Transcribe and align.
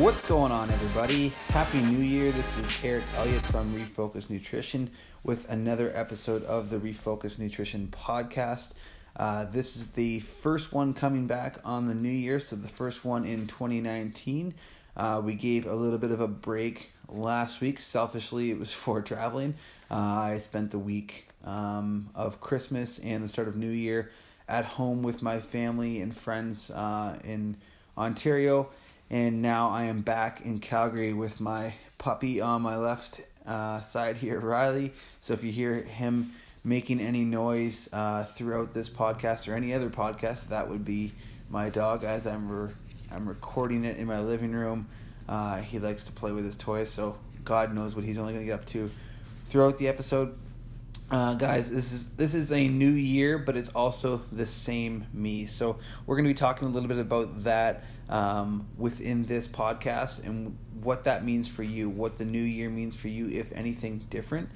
What's 0.00 0.24
going 0.24 0.50
on, 0.50 0.70
everybody? 0.70 1.28
Happy 1.48 1.78
New 1.82 2.02
Year. 2.02 2.32
This 2.32 2.56
is 2.56 2.82
Eric 2.82 3.04
Elliott 3.16 3.42
from 3.42 3.74
Refocus 3.74 4.30
Nutrition 4.30 4.90
with 5.24 5.46
another 5.50 5.92
episode 5.94 6.42
of 6.44 6.70
the 6.70 6.78
Refocus 6.78 7.38
Nutrition 7.38 7.92
podcast. 7.92 8.72
Uh, 9.14 9.44
this 9.44 9.76
is 9.76 9.88
the 9.88 10.20
first 10.20 10.72
one 10.72 10.94
coming 10.94 11.26
back 11.26 11.58
on 11.66 11.86
the 11.86 11.94
new 11.94 12.08
year, 12.08 12.40
so 12.40 12.56
the 12.56 12.66
first 12.66 13.04
one 13.04 13.26
in 13.26 13.46
2019. 13.46 14.54
Uh, 14.96 15.20
we 15.22 15.34
gave 15.34 15.66
a 15.66 15.74
little 15.74 15.98
bit 15.98 16.12
of 16.12 16.22
a 16.22 16.28
break 16.28 16.92
last 17.06 17.60
week. 17.60 17.78
Selfishly, 17.78 18.50
it 18.50 18.58
was 18.58 18.72
for 18.72 19.02
traveling. 19.02 19.52
Uh, 19.90 19.96
I 19.96 20.38
spent 20.38 20.70
the 20.70 20.78
week 20.78 21.28
um, 21.44 22.08
of 22.14 22.40
Christmas 22.40 22.98
and 23.00 23.22
the 23.22 23.28
start 23.28 23.48
of 23.48 23.56
New 23.56 23.68
Year 23.68 24.10
at 24.48 24.64
home 24.64 25.02
with 25.02 25.20
my 25.20 25.40
family 25.40 26.00
and 26.00 26.16
friends 26.16 26.70
uh, 26.70 27.18
in 27.22 27.58
Ontario 27.98 28.70
and 29.10 29.42
now 29.42 29.70
I 29.70 29.84
am 29.84 30.02
back 30.02 30.42
in 30.42 30.60
Calgary 30.60 31.12
with 31.12 31.40
my 31.40 31.74
puppy 31.98 32.40
on 32.40 32.62
my 32.62 32.76
left 32.76 33.20
uh, 33.44 33.80
side 33.80 34.16
here, 34.16 34.38
Riley. 34.40 34.92
So 35.20 35.34
if 35.34 35.42
you 35.42 35.50
hear 35.50 35.82
him 35.82 36.32
making 36.62 37.00
any 37.00 37.24
noise 37.24 37.88
uh, 37.92 38.24
throughout 38.24 38.72
this 38.72 38.88
podcast 38.88 39.48
or 39.48 39.54
any 39.54 39.74
other 39.74 39.90
podcast, 39.90 40.48
that 40.48 40.68
would 40.68 40.84
be 40.84 41.12
my 41.48 41.70
dog. 41.70 42.04
As 42.04 42.26
I'm 42.26 42.48
re- 42.48 42.74
I'm 43.10 43.28
recording 43.28 43.84
it 43.84 43.96
in 43.96 44.06
my 44.06 44.20
living 44.20 44.52
room, 44.52 44.86
uh, 45.28 45.58
he 45.58 45.80
likes 45.80 46.04
to 46.04 46.12
play 46.12 46.30
with 46.30 46.44
his 46.44 46.54
toys, 46.54 46.90
so 46.90 47.18
God 47.44 47.74
knows 47.74 47.96
what 47.96 48.04
he's 48.04 48.18
only 48.18 48.32
going 48.32 48.44
to 48.44 48.52
get 48.52 48.60
up 48.60 48.66
to 48.66 48.90
throughout 49.44 49.78
the 49.78 49.88
episode. 49.88 50.38
Uh, 51.10 51.34
guys, 51.34 51.68
this 51.70 51.92
is 51.92 52.10
this 52.10 52.34
is 52.34 52.52
a 52.52 52.68
new 52.68 52.90
year, 52.90 53.36
but 53.36 53.56
it's 53.56 53.70
also 53.70 54.20
the 54.30 54.46
same 54.46 55.06
me. 55.12 55.44
So 55.44 55.78
we're 56.06 56.14
going 56.14 56.24
to 56.24 56.30
be 56.30 56.34
talking 56.34 56.68
a 56.68 56.70
little 56.70 56.88
bit 56.88 56.98
about 56.98 57.42
that 57.42 57.82
um, 58.08 58.68
within 58.78 59.24
this 59.24 59.48
podcast 59.48 60.24
and 60.24 60.56
what 60.82 61.04
that 61.04 61.24
means 61.24 61.48
for 61.48 61.64
you, 61.64 61.88
what 61.88 62.16
the 62.16 62.24
new 62.24 62.42
year 62.42 62.70
means 62.70 62.94
for 62.94 63.08
you, 63.08 63.28
if 63.28 63.50
anything 63.52 64.06
different. 64.10 64.50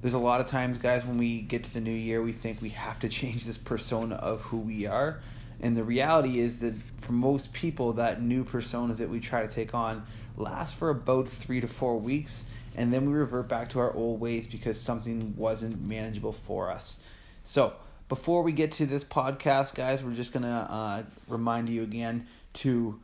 There's 0.00 0.14
a 0.14 0.18
lot 0.18 0.40
of 0.40 0.48
times, 0.48 0.78
guys, 0.78 1.04
when 1.04 1.16
we 1.16 1.40
get 1.40 1.64
to 1.64 1.72
the 1.72 1.80
new 1.80 1.92
year, 1.92 2.20
we 2.22 2.32
think 2.32 2.60
we 2.60 2.70
have 2.70 2.98
to 2.98 3.08
change 3.20 3.44
this 3.44 3.58
persona 3.58 4.16
of 4.16 4.42
who 4.42 4.58
we 4.58 4.86
are. 4.86 5.20
And 5.60 5.76
the 5.76 5.84
reality 5.84 6.40
is 6.40 6.58
that 6.58 6.74
for 6.98 7.12
most 7.12 7.52
people, 7.52 7.94
that 7.94 8.20
new 8.20 8.44
persona 8.44 8.94
that 8.94 9.08
we 9.08 9.20
try 9.20 9.42
to 9.42 9.48
take 9.48 9.74
on 9.74 10.04
lasts 10.36 10.76
for 10.76 10.90
about 10.90 11.28
three 11.28 11.60
to 11.60 11.68
four 11.68 11.98
weeks. 11.98 12.44
And 12.76 12.92
then 12.92 13.06
we 13.06 13.16
revert 13.16 13.48
back 13.48 13.68
to 13.70 13.78
our 13.78 13.92
old 13.94 14.20
ways 14.20 14.46
because 14.46 14.80
something 14.80 15.34
wasn't 15.36 15.86
manageable 15.86 16.32
for 16.32 16.70
us. 16.70 16.98
So, 17.44 17.74
before 18.08 18.42
we 18.42 18.52
get 18.52 18.72
to 18.72 18.86
this 18.86 19.04
podcast, 19.04 19.74
guys, 19.74 20.02
we're 20.02 20.12
just 20.12 20.32
going 20.32 20.42
to 20.42 20.48
uh, 20.48 21.02
remind 21.28 21.68
you 21.68 21.82
again 21.82 22.26
to 22.54 23.00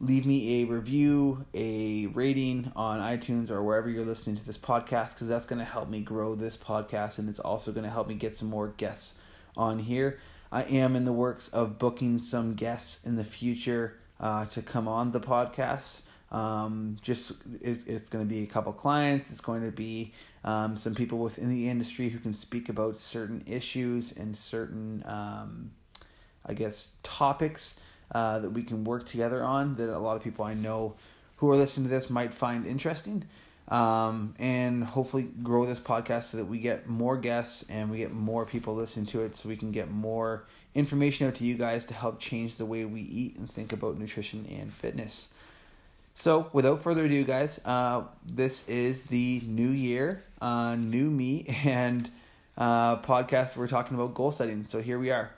leave 0.00 0.26
me 0.26 0.62
a 0.62 0.64
review, 0.64 1.44
a 1.54 2.06
rating 2.06 2.70
on 2.76 3.00
iTunes 3.00 3.50
or 3.50 3.62
wherever 3.62 3.88
you're 3.88 4.04
listening 4.04 4.36
to 4.36 4.44
this 4.44 4.58
podcast 4.58 5.14
because 5.14 5.28
that's 5.28 5.46
going 5.46 5.58
to 5.58 5.64
help 5.64 5.88
me 5.88 6.00
grow 6.00 6.34
this 6.34 6.56
podcast 6.56 7.18
and 7.18 7.28
it's 7.28 7.38
also 7.38 7.72
going 7.72 7.84
to 7.84 7.90
help 7.90 8.08
me 8.08 8.14
get 8.14 8.36
some 8.36 8.48
more 8.48 8.68
guests 8.76 9.14
on 9.56 9.78
here. 9.78 10.18
I 10.52 10.62
am 10.62 10.94
in 10.94 11.04
the 11.04 11.12
works 11.12 11.48
of 11.48 11.78
booking 11.78 12.18
some 12.18 12.54
guests 12.54 13.04
in 13.04 13.16
the 13.16 13.24
future 13.24 13.98
uh, 14.20 14.46
to 14.46 14.62
come 14.62 14.86
on 14.86 15.12
the 15.12 15.20
podcast. 15.20 16.02
Um, 16.34 16.96
just 17.00 17.30
it, 17.62 17.82
it's 17.86 18.08
going 18.08 18.24
to 18.24 18.28
be 18.28 18.42
a 18.42 18.46
couple 18.46 18.72
clients. 18.72 19.30
It's 19.30 19.40
going 19.40 19.62
to 19.62 19.70
be 19.70 20.12
um, 20.42 20.76
some 20.76 20.92
people 20.96 21.18
within 21.18 21.48
the 21.48 21.68
industry 21.68 22.08
who 22.08 22.18
can 22.18 22.34
speak 22.34 22.68
about 22.68 22.96
certain 22.96 23.44
issues 23.46 24.10
and 24.10 24.36
certain, 24.36 25.04
um, 25.06 25.70
I 26.44 26.54
guess, 26.54 26.90
topics 27.04 27.78
uh, 28.12 28.40
that 28.40 28.50
we 28.50 28.64
can 28.64 28.82
work 28.82 29.06
together 29.06 29.44
on 29.44 29.76
that 29.76 29.88
a 29.88 29.98
lot 29.98 30.16
of 30.16 30.24
people 30.24 30.44
I 30.44 30.54
know 30.54 30.96
who 31.36 31.48
are 31.52 31.56
listening 31.56 31.84
to 31.84 31.90
this 31.90 32.10
might 32.10 32.34
find 32.34 32.66
interesting. 32.66 33.24
Um, 33.68 34.34
and 34.40 34.82
hopefully 34.82 35.28
grow 35.42 35.64
this 35.66 35.80
podcast 35.80 36.24
so 36.24 36.38
that 36.38 36.46
we 36.46 36.58
get 36.58 36.88
more 36.88 37.16
guests 37.16 37.64
and 37.70 37.90
we 37.90 37.98
get 37.98 38.12
more 38.12 38.44
people 38.44 38.74
listening 38.74 39.06
to 39.06 39.22
it 39.22 39.36
so 39.36 39.48
we 39.48 39.56
can 39.56 39.70
get 39.70 39.90
more 39.90 40.44
information 40.74 41.28
out 41.28 41.36
to 41.36 41.44
you 41.44 41.54
guys 41.54 41.84
to 41.86 41.94
help 41.94 42.18
change 42.18 42.56
the 42.56 42.66
way 42.66 42.84
we 42.84 43.02
eat 43.02 43.38
and 43.38 43.48
think 43.48 43.72
about 43.72 43.98
nutrition 43.98 44.44
and 44.50 44.72
fitness. 44.72 45.28
So, 46.14 46.48
without 46.52 46.80
further 46.80 47.04
ado, 47.04 47.24
guys, 47.24 47.60
uh, 47.64 48.02
this 48.24 48.68
is 48.68 49.04
the 49.04 49.42
new 49.46 49.70
year, 49.70 50.24
uh, 50.40 50.76
new 50.76 51.10
me, 51.10 51.44
and 51.64 52.08
uh, 52.56 52.98
podcast. 52.98 53.56
We're 53.56 53.68
talking 53.68 53.96
about 53.96 54.14
goal 54.14 54.30
setting. 54.30 54.64
So, 54.64 54.80
here 54.80 54.98
we 54.98 55.10
are. 55.10 55.32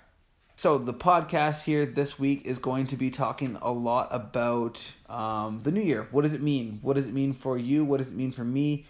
So 0.59 0.79
the 0.79 0.95
podcast 0.95 1.65
here 1.65 1.85
this 1.85 2.19
week 2.19 2.47
is 2.47 2.57
going 2.57 2.87
to 2.87 2.97
be 2.97 3.11
talking 3.11 3.59
a 3.61 3.71
lot 3.71 4.09
about 4.11 4.91
um, 5.07 5.61
the 5.61 5.71
new 5.71 5.83
year. 5.83 6.09
What 6.11 6.23
does 6.23 6.33
it 6.33 6.41
mean? 6.41 6.79
What 6.81 6.97
does 6.97 7.05
it 7.05 7.13
mean 7.13 7.35
for 7.35 7.59
you? 7.59 7.85
What 7.85 7.99
does 7.99 8.09
it 8.09 8.15
mean 8.15 8.33
for 8.33 8.43
me? 8.43 8.87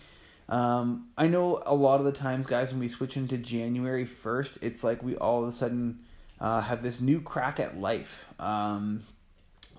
Um, 0.48 1.08
I 1.18 1.26
know 1.26 1.64
a 1.66 1.74
lot 1.74 1.98
of 1.98 2.06
the 2.06 2.12
times, 2.12 2.46
guys, 2.46 2.70
when 2.70 2.78
we 2.78 2.86
switch 2.86 3.16
into 3.16 3.36
January 3.36 4.04
first, 4.04 4.58
it's 4.62 4.84
like 4.84 5.02
we 5.02 5.16
all 5.16 5.42
of 5.42 5.48
a 5.48 5.52
sudden 5.52 5.98
uh, 6.40 6.60
have 6.60 6.84
this 6.84 7.00
new 7.00 7.20
crack 7.20 7.58
at 7.58 7.80
life. 7.80 8.26
Um, 8.38 9.02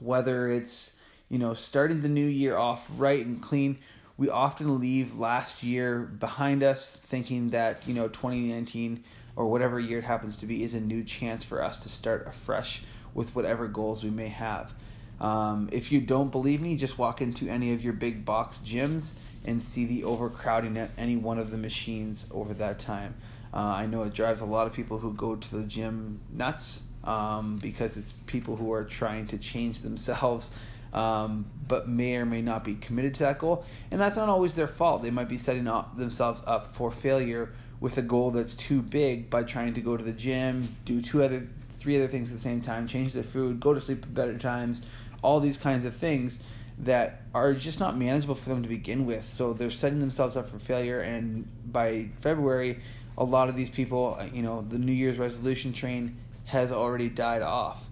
whether 0.01 0.49
it's 0.49 0.91
you 1.29 1.37
know 1.37 1.53
starting 1.53 2.01
the 2.01 2.09
new 2.09 2.25
year 2.25 2.57
off 2.57 2.89
right 2.97 3.25
and 3.25 3.41
clean, 3.41 3.77
we 4.17 4.29
often 4.29 4.79
leave 4.79 5.15
last 5.15 5.63
year 5.63 5.99
behind 6.01 6.63
us, 6.63 6.95
thinking 6.95 7.49
that 7.51 7.81
you 7.87 7.93
know 7.93 8.07
twenty 8.07 8.51
nineteen 8.51 9.03
or 9.35 9.47
whatever 9.47 9.79
year 9.79 9.99
it 9.99 10.05
happens 10.05 10.37
to 10.37 10.45
be 10.45 10.63
is 10.63 10.73
a 10.73 10.81
new 10.81 11.03
chance 11.03 11.43
for 11.43 11.63
us 11.63 11.83
to 11.83 11.89
start 11.89 12.27
afresh 12.27 12.81
with 13.13 13.35
whatever 13.35 13.67
goals 13.67 14.03
we 14.03 14.09
may 14.09 14.27
have. 14.27 14.73
Um, 15.19 15.69
if 15.71 15.91
you 15.91 16.01
don't 16.01 16.31
believe 16.31 16.61
me, 16.61 16.75
just 16.75 16.97
walk 16.97 17.21
into 17.21 17.47
any 17.47 17.73
of 17.73 17.83
your 17.83 17.93
big 17.93 18.25
box 18.25 18.59
gyms 18.63 19.11
and 19.45 19.63
see 19.63 19.85
the 19.85 20.03
overcrowding 20.03 20.77
at 20.77 20.91
any 20.97 21.15
one 21.15 21.39
of 21.39 21.51
the 21.51 21.57
machines 21.57 22.25
over 22.31 22.53
that 22.55 22.79
time. 22.79 23.15
Uh, 23.53 23.57
I 23.57 23.85
know 23.85 24.03
it 24.03 24.13
drives 24.13 24.41
a 24.41 24.45
lot 24.45 24.67
of 24.67 24.73
people 24.73 24.99
who 24.99 25.13
go 25.13 25.35
to 25.35 25.55
the 25.55 25.63
gym 25.63 26.19
nuts 26.31 26.81
um, 27.03 27.57
because 27.57 27.97
it's 27.97 28.13
people 28.25 28.55
who 28.55 28.73
are 28.73 28.83
trying 28.83 29.27
to 29.27 29.37
change 29.37 29.81
themselves 29.81 30.51
um, 30.93 31.45
but 31.67 31.87
may 31.87 32.15
or 32.15 32.25
may 32.25 32.41
not 32.41 32.63
be 32.63 32.75
committed 32.75 33.13
to 33.15 33.23
that 33.23 33.39
goal. 33.39 33.65
And 33.91 33.99
that's 33.99 34.17
not 34.17 34.29
always 34.29 34.55
their 34.55 34.67
fault. 34.67 35.03
They 35.03 35.11
might 35.11 35.29
be 35.29 35.37
setting 35.37 35.67
up 35.67 35.97
themselves 35.97 36.41
up 36.45 36.73
for 36.73 36.91
failure 36.91 37.53
with 37.79 37.97
a 37.97 38.01
goal 38.01 38.31
that's 38.31 38.55
too 38.55 38.81
big 38.81 39.29
by 39.29 39.43
trying 39.43 39.73
to 39.75 39.81
go 39.81 39.95
to 39.95 40.03
the 40.03 40.11
gym, 40.11 40.67
do 40.85 41.01
two 41.01 41.23
other, 41.23 41.47
three 41.79 41.95
other 41.97 42.07
things 42.07 42.31
at 42.31 42.35
the 42.35 42.41
same 42.41 42.61
time, 42.61 42.87
change 42.87 43.13
their 43.13 43.23
food, 43.23 43.59
go 43.59 43.73
to 43.73 43.81
sleep 43.81 44.03
at 44.03 44.13
better 44.13 44.37
times, 44.37 44.81
all 45.21 45.39
these 45.39 45.57
kinds 45.57 45.85
of 45.85 45.93
things 45.93 46.39
that 46.79 47.23
are 47.33 47.53
just 47.53 47.79
not 47.79 47.97
manageable 47.97 48.35
for 48.35 48.49
them 48.49 48.63
to 48.63 48.69
begin 48.69 49.05
with. 49.05 49.25
So 49.25 49.53
they're 49.53 49.69
setting 49.69 49.99
themselves 49.99 50.35
up 50.35 50.49
for 50.49 50.59
failure, 50.59 50.99
and 50.99 51.47
by 51.71 52.09
February, 52.19 52.79
a 53.17 53.23
lot 53.23 53.49
of 53.49 53.55
these 53.55 53.69
people, 53.69 54.19
you 54.31 54.43
know, 54.43 54.61
the 54.61 54.77
New 54.77 54.91
Year's 54.91 55.17
resolution 55.17 55.73
train 55.73 56.17
has 56.45 56.71
already 56.71 57.09
died 57.09 57.41
off. 57.41 57.87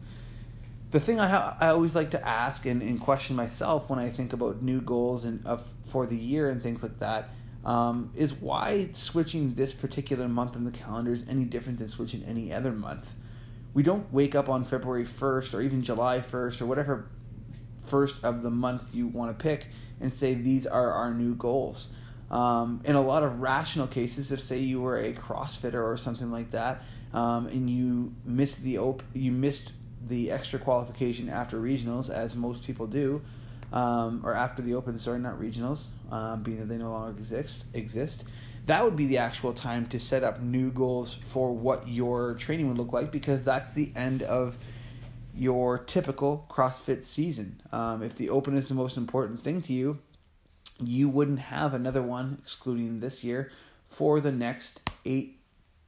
The 0.96 1.02
thing 1.02 1.20
I, 1.20 1.28
ha- 1.28 1.58
I 1.60 1.68
always 1.68 1.94
like 1.94 2.12
to 2.12 2.26
ask 2.26 2.66
and, 2.66 2.82
and 2.82 3.02
question 3.02 3.36
myself 3.36 3.90
when 3.90 4.00
I 4.00 4.08
think 4.08 4.32
about 4.32 4.62
new 4.62 4.80
goals 4.80 5.26
and 5.26 5.46
uh, 5.46 5.58
for 5.58 6.06
the 6.06 6.16
year 6.16 6.50
and 6.50 6.64
things 6.64 6.84
like 6.84 7.00
that 7.00 7.32
um, 7.66 8.12
is 8.16 8.34
why 8.34 8.92
switching 8.94 9.56
this 9.56 9.74
particular 9.74 10.30
month 10.30 10.56
in 10.56 10.64
the 10.64 10.72
calendar 10.72 11.12
is 11.12 11.26
any 11.28 11.44
different 11.44 11.80
than 11.80 11.90
switching 11.90 12.24
any 12.24 12.54
other 12.54 12.72
month. 12.72 13.14
We 13.74 13.84
don't 13.84 14.10
wake 14.14 14.36
up 14.36 14.48
on 14.48 14.64
February 14.64 15.04
1st 15.04 15.54
or 15.54 15.62
even 15.62 15.84
July 15.84 16.20
1st 16.20 16.62
or 16.62 16.66
whatever 16.66 17.10
first 17.82 18.24
of 18.24 18.42
the 18.42 18.50
month 18.50 18.96
you 18.96 19.08
want 19.08 19.38
to 19.38 19.44
pick 19.44 19.68
and 20.00 20.14
say 20.14 20.34
these 20.34 20.66
are 20.66 20.94
our 20.94 21.14
new 21.14 21.36
goals. 21.36 21.90
Um, 22.32 22.80
in 22.86 22.96
a 22.96 23.02
lot 23.02 23.22
of 23.22 23.42
rational 23.42 23.88
cases, 23.88 24.32
if 24.32 24.40
say 24.40 24.60
you 24.60 24.80
were 24.80 24.98
a 24.98 25.12
CrossFitter 25.12 25.84
or 25.84 25.98
something 25.98 26.32
like 26.32 26.52
that, 26.52 26.84
um, 27.14 27.48
and 27.48 27.70
you 27.70 28.14
missed 28.24 28.64
the 28.64 28.78
op- 28.78 29.04
you 29.14 29.34
missed 29.34 29.74
the 30.08 30.32
extra 30.32 30.60
qualification 30.60 31.30
after 31.30 31.60
regionals, 31.60 32.10
as 32.10 32.36
most 32.36 32.64
people 32.64 32.88
do, 32.88 33.22
um, 33.74 34.22
or 34.24 34.34
after 34.34 34.62
the 34.62 34.74
Open, 34.74 34.98
sorry, 34.98 35.20
not 35.20 35.40
regionals, 35.40 35.88
um, 36.12 36.44
being 36.44 36.60
that 36.60 36.70
they 36.70 36.78
no 36.78 36.92
longer 36.92 37.18
exist. 37.18 37.66
Exist. 37.74 38.24
That 38.66 38.84
would 38.84 38.96
be 38.96 39.06
the 39.06 39.20
actual 39.20 39.54
time 39.54 39.86
to 39.88 40.00
set 40.00 40.24
up 40.24 40.42
new 40.42 40.72
goals 40.72 41.14
for 41.14 41.54
what 41.54 41.88
your 41.88 42.34
training 42.34 42.68
would 42.68 42.78
look 42.78 42.94
like 42.94 43.12
because 43.12 43.44
that's 43.44 43.74
the 43.74 43.92
end 43.96 44.24
of 44.24 44.58
your 45.36 45.78
typical 45.78 46.48
CrossFit 46.50 47.04
season. 47.04 47.62
Um, 47.72 48.02
if 48.02 48.16
the 48.16 48.30
Open 48.30 48.56
is 48.56 48.70
the 48.70 48.74
most 48.74 48.98
important 48.98 49.40
thing 49.40 49.62
to 49.64 49.74
you, 49.74 50.00
you 50.80 51.10
wouldn't 51.10 51.40
have 51.40 51.74
another 51.74 52.02
one, 52.02 52.40
excluding 52.42 53.00
this 53.00 53.24
year, 53.24 53.52
for 53.86 54.20
the 54.20 54.32
next 54.32 54.90
eight, 55.06 55.40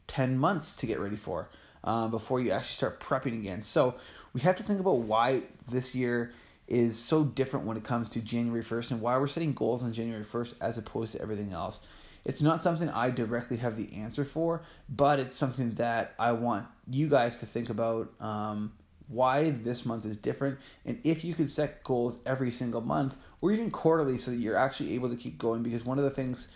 ten 0.07 0.37
months 0.37 0.73
to 0.75 0.85
get 0.85 0.99
ready 0.99 1.15
for 1.17 1.49
uh, 1.87 2.05
before 2.09 2.41
you 2.41 2.51
actually 2.51 2.73
start 2.73 2.99
prepping 2.99 3.33
again. 3.39 3.63
So 3.63 3.95
we 4.33 4.41
have 4.41 4.57
to 4.57 4.63
think 4.63 4.81
about 4.81 4.97
why 4.97 5.43
this 5.71 5.95
year 5.95 6.33
is 6.67 6.99
so 6.99 7.23
different 7.23 7.65
when 7.65 7.77
it 7.77 7.85
comes 7.85 8.09
to 8.09 8.19
January 8.19 8.61
1st 8.61 8.91
and 8.91 9.01
why 9.01 9.17
we're 9.17 9.27
setting 9.27 9.53
goals 9.53 9.83
on 9.83 9.93
January 9.93 10.25
1st 10.25 10.55
as 10.59 10.77
opposed 10.77 11.13
to 11.13 11.21
everything 11.21 11.53
else. 11.53 11.79
It's 12.25 12.41
not 12.41 12.59
something 12.59 12.89
I 12.89 13.09
directly 13.09 13.55
have 13.57 13.77
the 13.77 13.95
answer 13.95 14.25
for, 14.25 14.63
but 14.89 15.17
it's 15.17 15.33
something 15.33 15.75
that 15.75 16.13
I 16.19 16.33
want 16.33 16.67
you 16.89 17.07
guys 17.07 17.39
to 17.39 17.45
think 17.45 17.69
about 17.69 18.11
um, 18.19 18.73
why 19.07 19.51
this 19.51 19.85
month 19.85 20.05
is 20.05 20.17
different 20.17 20.59
and 20.85 20.99
if 21.05 21.23
you 21.23 21.33
could 21.33 21.49
set 21.49 21.85
goals 21.85 22.19
every 22.25 22.51
single 22.51 22.81
month 22.81 23.15
or 23.39 23.53
even 23.53 23.71
quarterly 23.71 24.17
so 24.17 24.31
that 24.31 24.37
you're 24.37 24.57
actually 24.57 24.93
able 24.93 25.09
to 25.09 25.15
keep 25.15 25.37
going 25.37 25.63
because 25.63 25.85
one 25.85 25.97
of 25.97 26.03
the 26.03 26.09
things 26.09 26.49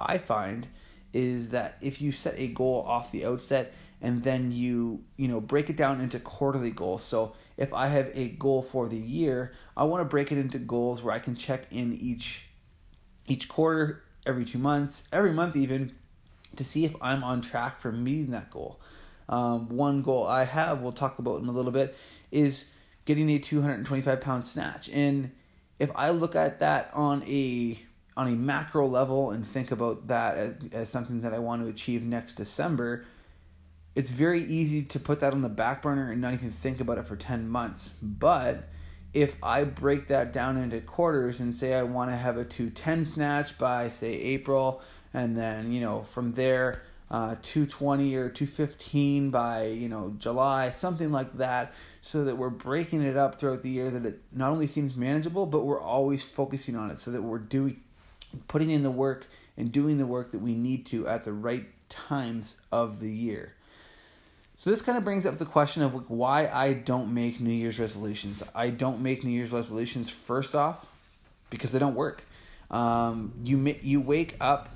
I 0.00 0.16
find 0.16 0.66
is 1.12 1.50
that 1.50 1.76
if 1.82 2.00
you 2.00 2.10
set 2.10 2.34
a 2.38 2.48
goal 2.48 2.82
off 2.88 3.12
the 3.12 3.26
outset 3.26 3.74
and 4.00 4.22
then 4.22 4.50
you 4.52 5.02
you 5.16 5.28
know 5.28 5.40
break 5.40 5.70
it 5.70 5.76
down 5.76 6.00
into 6.00 6.18
quarterly 6.20 6.70
goals. 6.70 7.04
So 7.04 7.34
if 7.58 7.74
i 7.74 7.88
have 7.88 8.10
a 8.14 8.28
goal 8.28 8.62
for 8.62 8.88
the 8.88 8.96
year 8.96 9.52
i 9.76 9.84
want 9.84 10.00
to 10.00 10.04
break 10.04 10.32
it 10.32 10.38
into 10.38 10.58
goals 10.58 11.02
where 11.02 11.12
i 11.12 11.18
can 11.18 11.36
check 11.36 11.66
in 11.70 11.92
each 11.92 12.44
each 13.26 13.48
quarter 13.48 14.02
every 14.24 14.44
two 14.44 14.58
months 14.58 15.06
every 15.12 15.32
month 15.32 15.54
even 15.56 15.92
to 16.56 16.64
see 16.64 16.86
if 16.86 16.94
i'm 17.02 17.22
on 17.22 17.42
track 17.42 17.78
for 17.78 17.92
meeting 17.92 18.30
that 18.30 18.50
goal. 18.50 18.80
Um, 19.28 19.68
one 19.68 20.00
goal 20.00 20.26
i 20.26 20.44
have 20.44 20.80
we'll 20.80 20.92
talk 20.92 21.18
about 21.18 21.42
in 21.42 21.48
a 21.48 21.52
little 21.52 21.72
bit 21.72 21.94
is 22.30 22.64
getting 23.04 23.28
a 23.30 23.38
225 23.38 24.20
pound 24.20 24.46
snatch. 24.46 24.88
And 24.88 25.32
if 25.78 25.90
i 25.94 26.10
look 26.10 26.34
at 26.34 26.60
that 26.60 26.90
on 26.94 27.22
a 27.24 27.78
on 28.16 28.28
a 28.28 28.36
macro 28.36 28.86
level 28.86 29.30
and 29.30 29.46
think 29.46 29.70
about 29.70 30.06
that 30.06 30.38
as, 30.38 30.54
as 30.72 30.88
something 30.88 31.20
that 31.20 31.32
i 31.32 31.38
want 31.38 31.62
to 31.62 31.68
achieve 31.68 32.02
next 32.02 32.34
december 32.34 33.04
it's 33.98 34.10
very 34.10 34.44
easy 34.44 34.84
to 34.84 35.00
put 35.00 35.18
that 35.18 35.32
on 35.32 35.42
the 35.42 35.48
back 35.48 35.82
burner 35.82 36.12
and 36.12 36.20
not 36.20 36.32
even 36.32 36.52
think 36.52 36.78
about 36.78 36.98
it 36.98 37.04
for 37.08 37.16
10 37.16 37.48
months. 37.48 37.94
But 38.00 38.68
if 39.12 39.34
I 39.42 39.64
break 39.64 40.06
that 40.06 40.32
down 40.32 40.56
into 40.56 40.80
quarters 40.80 41.40
and 41.40 41.52
say 41.52 41.74
I 41.74 41.82
want 41.82 42.12
to 42.12 42.16
have 42.16 42.36
a 42.36 42.44
210 42.44 43.06
snatch 43.06 43.58
by, 43.58 43.88
say, 43.88 44.12
April, 44.12 44.82
and 45.12 45.36
then, 45.36 45.72
you 45.72 45.80
know, 45.80 46.04
from 46.04 46.34
there, 46.34 46.80
uh, 47.10 47.34
220 47.42 48.14
or 48.14 48.28
215 48.28 49.30
by, 49.30 49.64
you 49.64 49.88
know, 49.88 50.14
July, 50.16 50.70
something 50.70 51.10
like 51.10 51.36
that, 51.38 51.72
so 52.00 52.24
that 52.24 52.36
we're 52.38 52.50
breaking 52.50 53.02
it 53.02 53.16
up 53.16 53.40
throughout 53.40 53.64
the 53.64 53.70
year 53.70 53.90
that 53.90 54.06
it 54.06 54.20
not 54.30 54.52
only 54.52 54.68
seems 54.68 54.94
manageable, 54.94 55.44
but 55.44 55.64
we're 55.64 55.82
always 55.82 56.22
focusing 56.22 56.76
on 56.76 56.92
it 56.92 57.00
so 57.00 57.10
that 57.10 57.22
we're 57.22 57.38
doing, 57.38 57.80
putting 58.46 58.70
in 58.70 58.84
the 58.84 58.92
work 58.92 59.26
and 59.56 59.72
doing 59.72 59.98
the 59.98 60.06
work 60.06 60.30
that 60.30 60.38
we 60.38 60.54
need 60.54 60.86
to 60.86 61.08
at 61.08 61.24
the 61.24 61.32
right 61.32 61.66
times 61.88 62.58
of 62.70 63.00
the 63.00 63.10
year. 63.10 63.54
So 64.58 64.70
this 64.70 64.82
kind 64.82 64.98
of 64.98 65.04
brings 65.04 65.24
up 65.24 65.38
the 65.38 65.44
question 65.46 65.84
of 65.84 66.10
why 66.10 66.48
I 66.48 66.72
don't 66.72 67.14
make 67.14 67.38
New 67.38 67.52
Year's 67.52 67.78
resolutions. 67.78 68.42
I 68.56 68.70
don't 68.70 69.00
make 69.00 69.22
New 69.22 69.30
Year's 69.30 69.52
resolutions 69.52 70.10
first 70.10 70.56
off 70.56 70.84
because 71.48 71.70
they 71.70 71.78
don't 71.78 71.94
work. 71.94 72.24
Um, 72.68 73.34
you 73.44 73.76
you 73.82 74.00
wake 74.00 74.34
up 74.40 74.70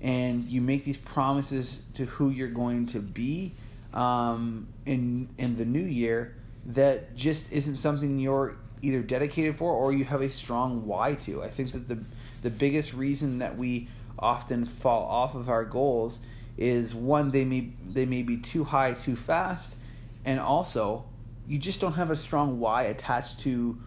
and 0.00 0.44
you 0.44 0.60
make 0.60 0.84
these 0.84 0.96
promises 0.96 1.82
to 1.94 2.04
who 2.04 2.30
you're 2.30 2.46
going 2.46 2.86
to 2.86 3.00
be 3.00 3.54
um, 3.92 4.68
in 4.86 5.28
in 5.36 5.56
the 5.56 5.64
new 5.64 5.82
year 5.82 6.36
that 6.66 7.16
just 7.16 7.50
isn't 7.50 7.74
something 7.74 8.20
you're 8.20 8.56
either 8.82 9.02
dedicated 9.02 9.56
for 9.56 9.72
or 9.72 9.92
you 9.92 10.04
have 10.04 10.20
a 10.20 10.28
strong 10.28 10.86
why 10.86 11.14
to. 11.14 11.42
I 11.42 11.48
think 11.48 11.72
that 11.72 11.88
the 11.88 11.98
the 12.42 12.50
biggest 12.50 12.94
reason 12.94 13.40
that 13.40 13.58
we 13.58 13.88
often 14.16 14.64
fall 14.64 15.02
off 15.02 15.34
of 15.34 15.48
our 15.48 15.64
goals 15.64 16.20
is 16.56 16.94
one 16.94 17.30
they 17.30 17.44
may 17.44 17.70
they 17.86 18.06
may 18.06 18.22
be 18.22 18.36
too 18.36 18.64
high 18.64 18.92
too 18.92 19.16
fast 19.16 19.76
and 20.24 20.38
also 20.38 21.04
you 21.46 21.58
just 21.58 21.80
don't 21.80 21.94
have 21.94 22.10
a 22.10 22.16
strong 22.16 22.58
why 22.60 22.84
attached 22.84 23.40
to 23.40 23.78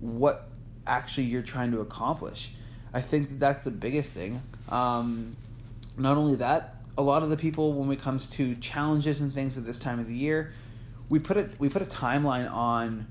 what 0.00 0.48
actually 0.86 1.24
you're 1.24 1.42
trying 1.42 1.70
to 1.70 1.80
accomplish. 1.80 2.50
I 2.92 3.00
think 3.00 3.38
that's 3.38 3.60
the 3.60 3.70
biggest 3.70 4.10
thing. 4.10 4.42
Um, 4.68 5.36
not 5.96 6.16
only 6.16 6.36
that 6.36 6.76
a 6.96 7.02
lot 7.02 7.22
of 7.22 7.30
the 7.30 7.36
people 7.36 7.72
when 7.72 7.90
it 7.90 8.00
comes 8.00 8.28
to 8.30 8.54
challenges 8.56 9.20
and 9.20 9.32
things 9.32 9.58
at 9.58 9.64
this 9.64 9.78
time 9.78 9.98
of 9.98 10.06
the 10.06 10.14
year 10.14 10.52
we 11.08 11.18
put 11.18 11.36
it 11.36 11.50
we 11.58 11.68
put 11.68 11.82
a 11.82 11.86
timeline 11.86 12.50
on 12.50 13.06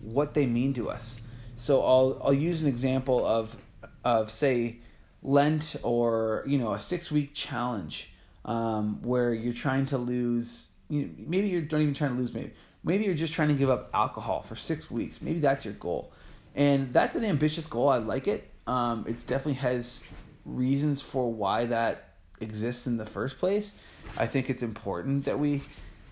what 0.00 0.34
they 0.34 0.46
mean 0.46 0.72
to 0.74 0.90
us. 0.90 1.20
So 1.56 1.82
i'll 1.84 2.20
i'll 2.24 2.32
use 2.32 2.62
an 2.62 2.68
example 2.68 3.26
of 3.26 3.56
of 4.04 4.30
say 4.30 4.78
lent 5.22 5.76
or 5.82 6.44
you 6.46 6.58
know 6.58 6.72
a 6.72 6.80
six 6.80 7.10
week 7.10 7.34
challenge 7.34 8.10
um, 8.48 9.00
where 9.02 9.32
you're 9.32 9.52
trying 9.52 9.86
to 9.86 9.98
lose. 9.98 10.66
You 10.88 11.02
know, 11.02 11.10
maybe 11.18 11.48
you 11.48 11.60
don't 11.60 11.82
even 11.82 11.94
trying 11.94 12.14
to 12.14 12.18
lose. 12.18 12.34
Maybe 12.34 12.52
maybe 12.82 13.04
you're 13.04 13.14
just 13.14 13.34
trying 13.34 13.48
to 13.48 13.54
give 13.54 13.70
up 13.70 13.90
alcohol 13.94 14.42
for 14.42 14.56
six 14.56 14.90
weeks. 14.90 15.22
Maybe 15.22 15.38
that's 15.38 15.64
your 15.64 15.74
goal, 15.74 16.12
and 16.56 16.92
that's 16.92 17.14
an 17.14 17.24
ambitious 17.24 17.66
goal. 17.66 17.90
I 17.90 17.98
like 17.98 18.26
it. 18.26 18.50
Um, 18.66 19.04
it 19.06 19.24
definitely 19.26 19.60
has 19.60 20.02
reasons 20.44 21.02
for 21.02 21.30
why 21.30 21.66
that 21.66 22.14
exists 22.40 22.86
in 22.86 22.96
the 22.96 23.06
first 23.06 23.38
place. 23.38 23.74
I 24.16 24.26
think 24.26 24.48
it's 24.48 24.62
important 24.62 25.26
that 25.26 25.38
we 25.38 25.60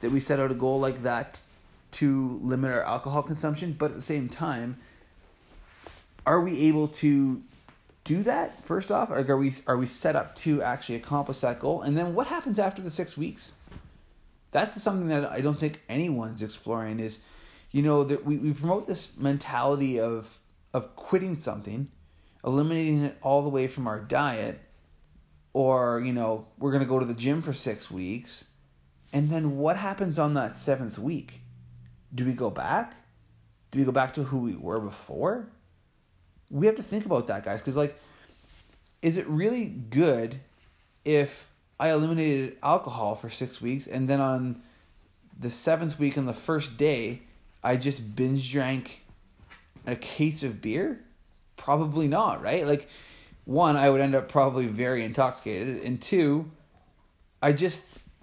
that 0.02 0.10
we 0.10 0.20
set 0.20 0.38
out 0.38 0.50
a 0.50 0.54
goal 0.54 0.78
like 0.78 1.02
that 1.02 1.40
to 1.92 2.38
limit 2.42 2.70
our 2.70 2.82
alcohol 2.82 3.22
consumption, 3.22 3.72
but 3.72 3.86
at 3.86 3.96
the 3.96 4.02
same 4.02 4.28
time, 4.28 4.76
are 6.26 6.42
we 6.42 6.68
able 6.68 6.88
to 6.88 7.42
do 8.06 8.22
that 8.22 8.64
first 8.64 8.92
off? 8.92 9.10
Are 9.10 9.36
we 9.36 9.52
are 9.66 9.76
we 9.76 9.86
set 9.86 10.14
up 10.14 10.36
to 10.36 10.62
actually 10.62 10.94
accomplish 10.94 11.40
that 11.40 11.58
goal? 11.58 11.82
And 11.82 11.98
then 11.98 12.14
what 12.14 12.28
happens 12.28 12.58
after 12.58 12.80
the 12.80 12.88
six 12.88 13.16
weeks? 13.16 13.52
That's 14.52 14.80
something 14.80 15.08
that 15.08 15.30
I 15.30 15.40
don't 15.40 15.58
think 15.58 15.82
anyone's 15.88 16.40
exploring. 16.40 17.00
Is 17.00 17.18
you 17.72 17.82
know 17.82 18.04
that 18.04 18.24
we, 18.24 18.36
we 18.38 18.52
promote 18.52 18.86
this 18.86 19.16
mentality 19.16 19.98
of 19.98 20.38
of 20.72 20.94
quitting 20.94 21.36
something, 21.36 21.88
eliminating 22.44 23.02
it 23.02 23.18
all 23.22 23.42
the 23.42 23.48
way 23.48 23.66
from 23.66 23.88
our 23.88 23.98
diet, 23.98 24.60
or 25.52 26.00
you 26.00 26.12
know 26.12 26.46
we're 26.58 26.72
gonna 26.72 26.84
go 26.86 27.00
to 27.00 27.06
the 27.06 27.12
gym 27.12 27.42
for 27.42 27.52
six 27.52 27.90
weeks, 27.90 28.44
and 29.12 29.30
then 29.30 29.56
what 29.58 29.76
happens 29.76 30.16
on 30.16 30.34
that 30.34 30.56
seventh 30.56 30.96
week? 30.96 31.40
Do 32.14 32.24
we 32.24 32.34
go 32.34 32.50
back? 32.50 32.94
Do 33.72 33.80
we 33.80 33.84
go 33.84 33.90
back 33.90 34.14
to 34.14 34.22
who 34.22 34.38
we 34.38 34.54
were 34.54 34.78
before? 34.78 35.48
We 36.50 36.66
have 36.66 36.76
to 36.76 36.82
think 36.82 37.06
about 37.06 37.26
that, 37.28 37.44
guys, 37.44 37.60
because 37.60 37.76
like, 37.76 37.98
is 39.02 39.16
it 39.16 39.26
really 39.26 39.66
good 39.66 40.40
if 41.04 41.48
I 41.78 41.90
eliminated 41.90 42.56
alcohol 42.62 43.14
for 43.14 43.28
six 43.30 43.60
weeks 43.60 43.86
and 43.86 44.08
then 44.08 44.20
on 44.20 44.62
the 45.38 45.50
seventh 45.50 45.98
week 45.98 46.16
on 46.16 46.26
the 46.26 46.34
first 46.34 46.76
day 46.76 47.22
I 47.62 47.76
just 47.76 48.16
binge 48.16 48.50
drank 48.50 49.04
a 49.86 49.96
case 49.96 50.42
of 50.42 50.60
beer? 50.60 51.00
Probably 51.56 52.08
not, 52.08 52.42
right? 52.42 52.66
Like, 52.66 52.88
one, 53.44 53.76
I 53.76 53.90
would 53.90 54.00
end 54.00 54.14
up 54.14 54.28
probably 54.28 54.66
very 54.66 55.04
intoxicated, 55.04 55.82
and 55.82 56.02
two, 56.02 56.50
I 57.40 57.52
just 57.52 57.80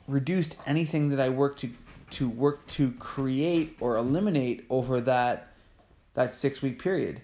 reduced 0.08 0.58
anything 0.66 1.10
that 1.10 1.20
I 1.20 1.30
worked 1.30 1.60
to 1.60 1.70
to 2.12 2.30
work 2.30 2.68
to 2.68 2.92
create 2.92 3.76
or 3.80 3.98
eliminate 3.98 4.66
over 4.70 5.02
that 5.02 5.54
that 6.14 6.36
six 6.36 6.62
week 6.62 6.82
period. 6.82 7.22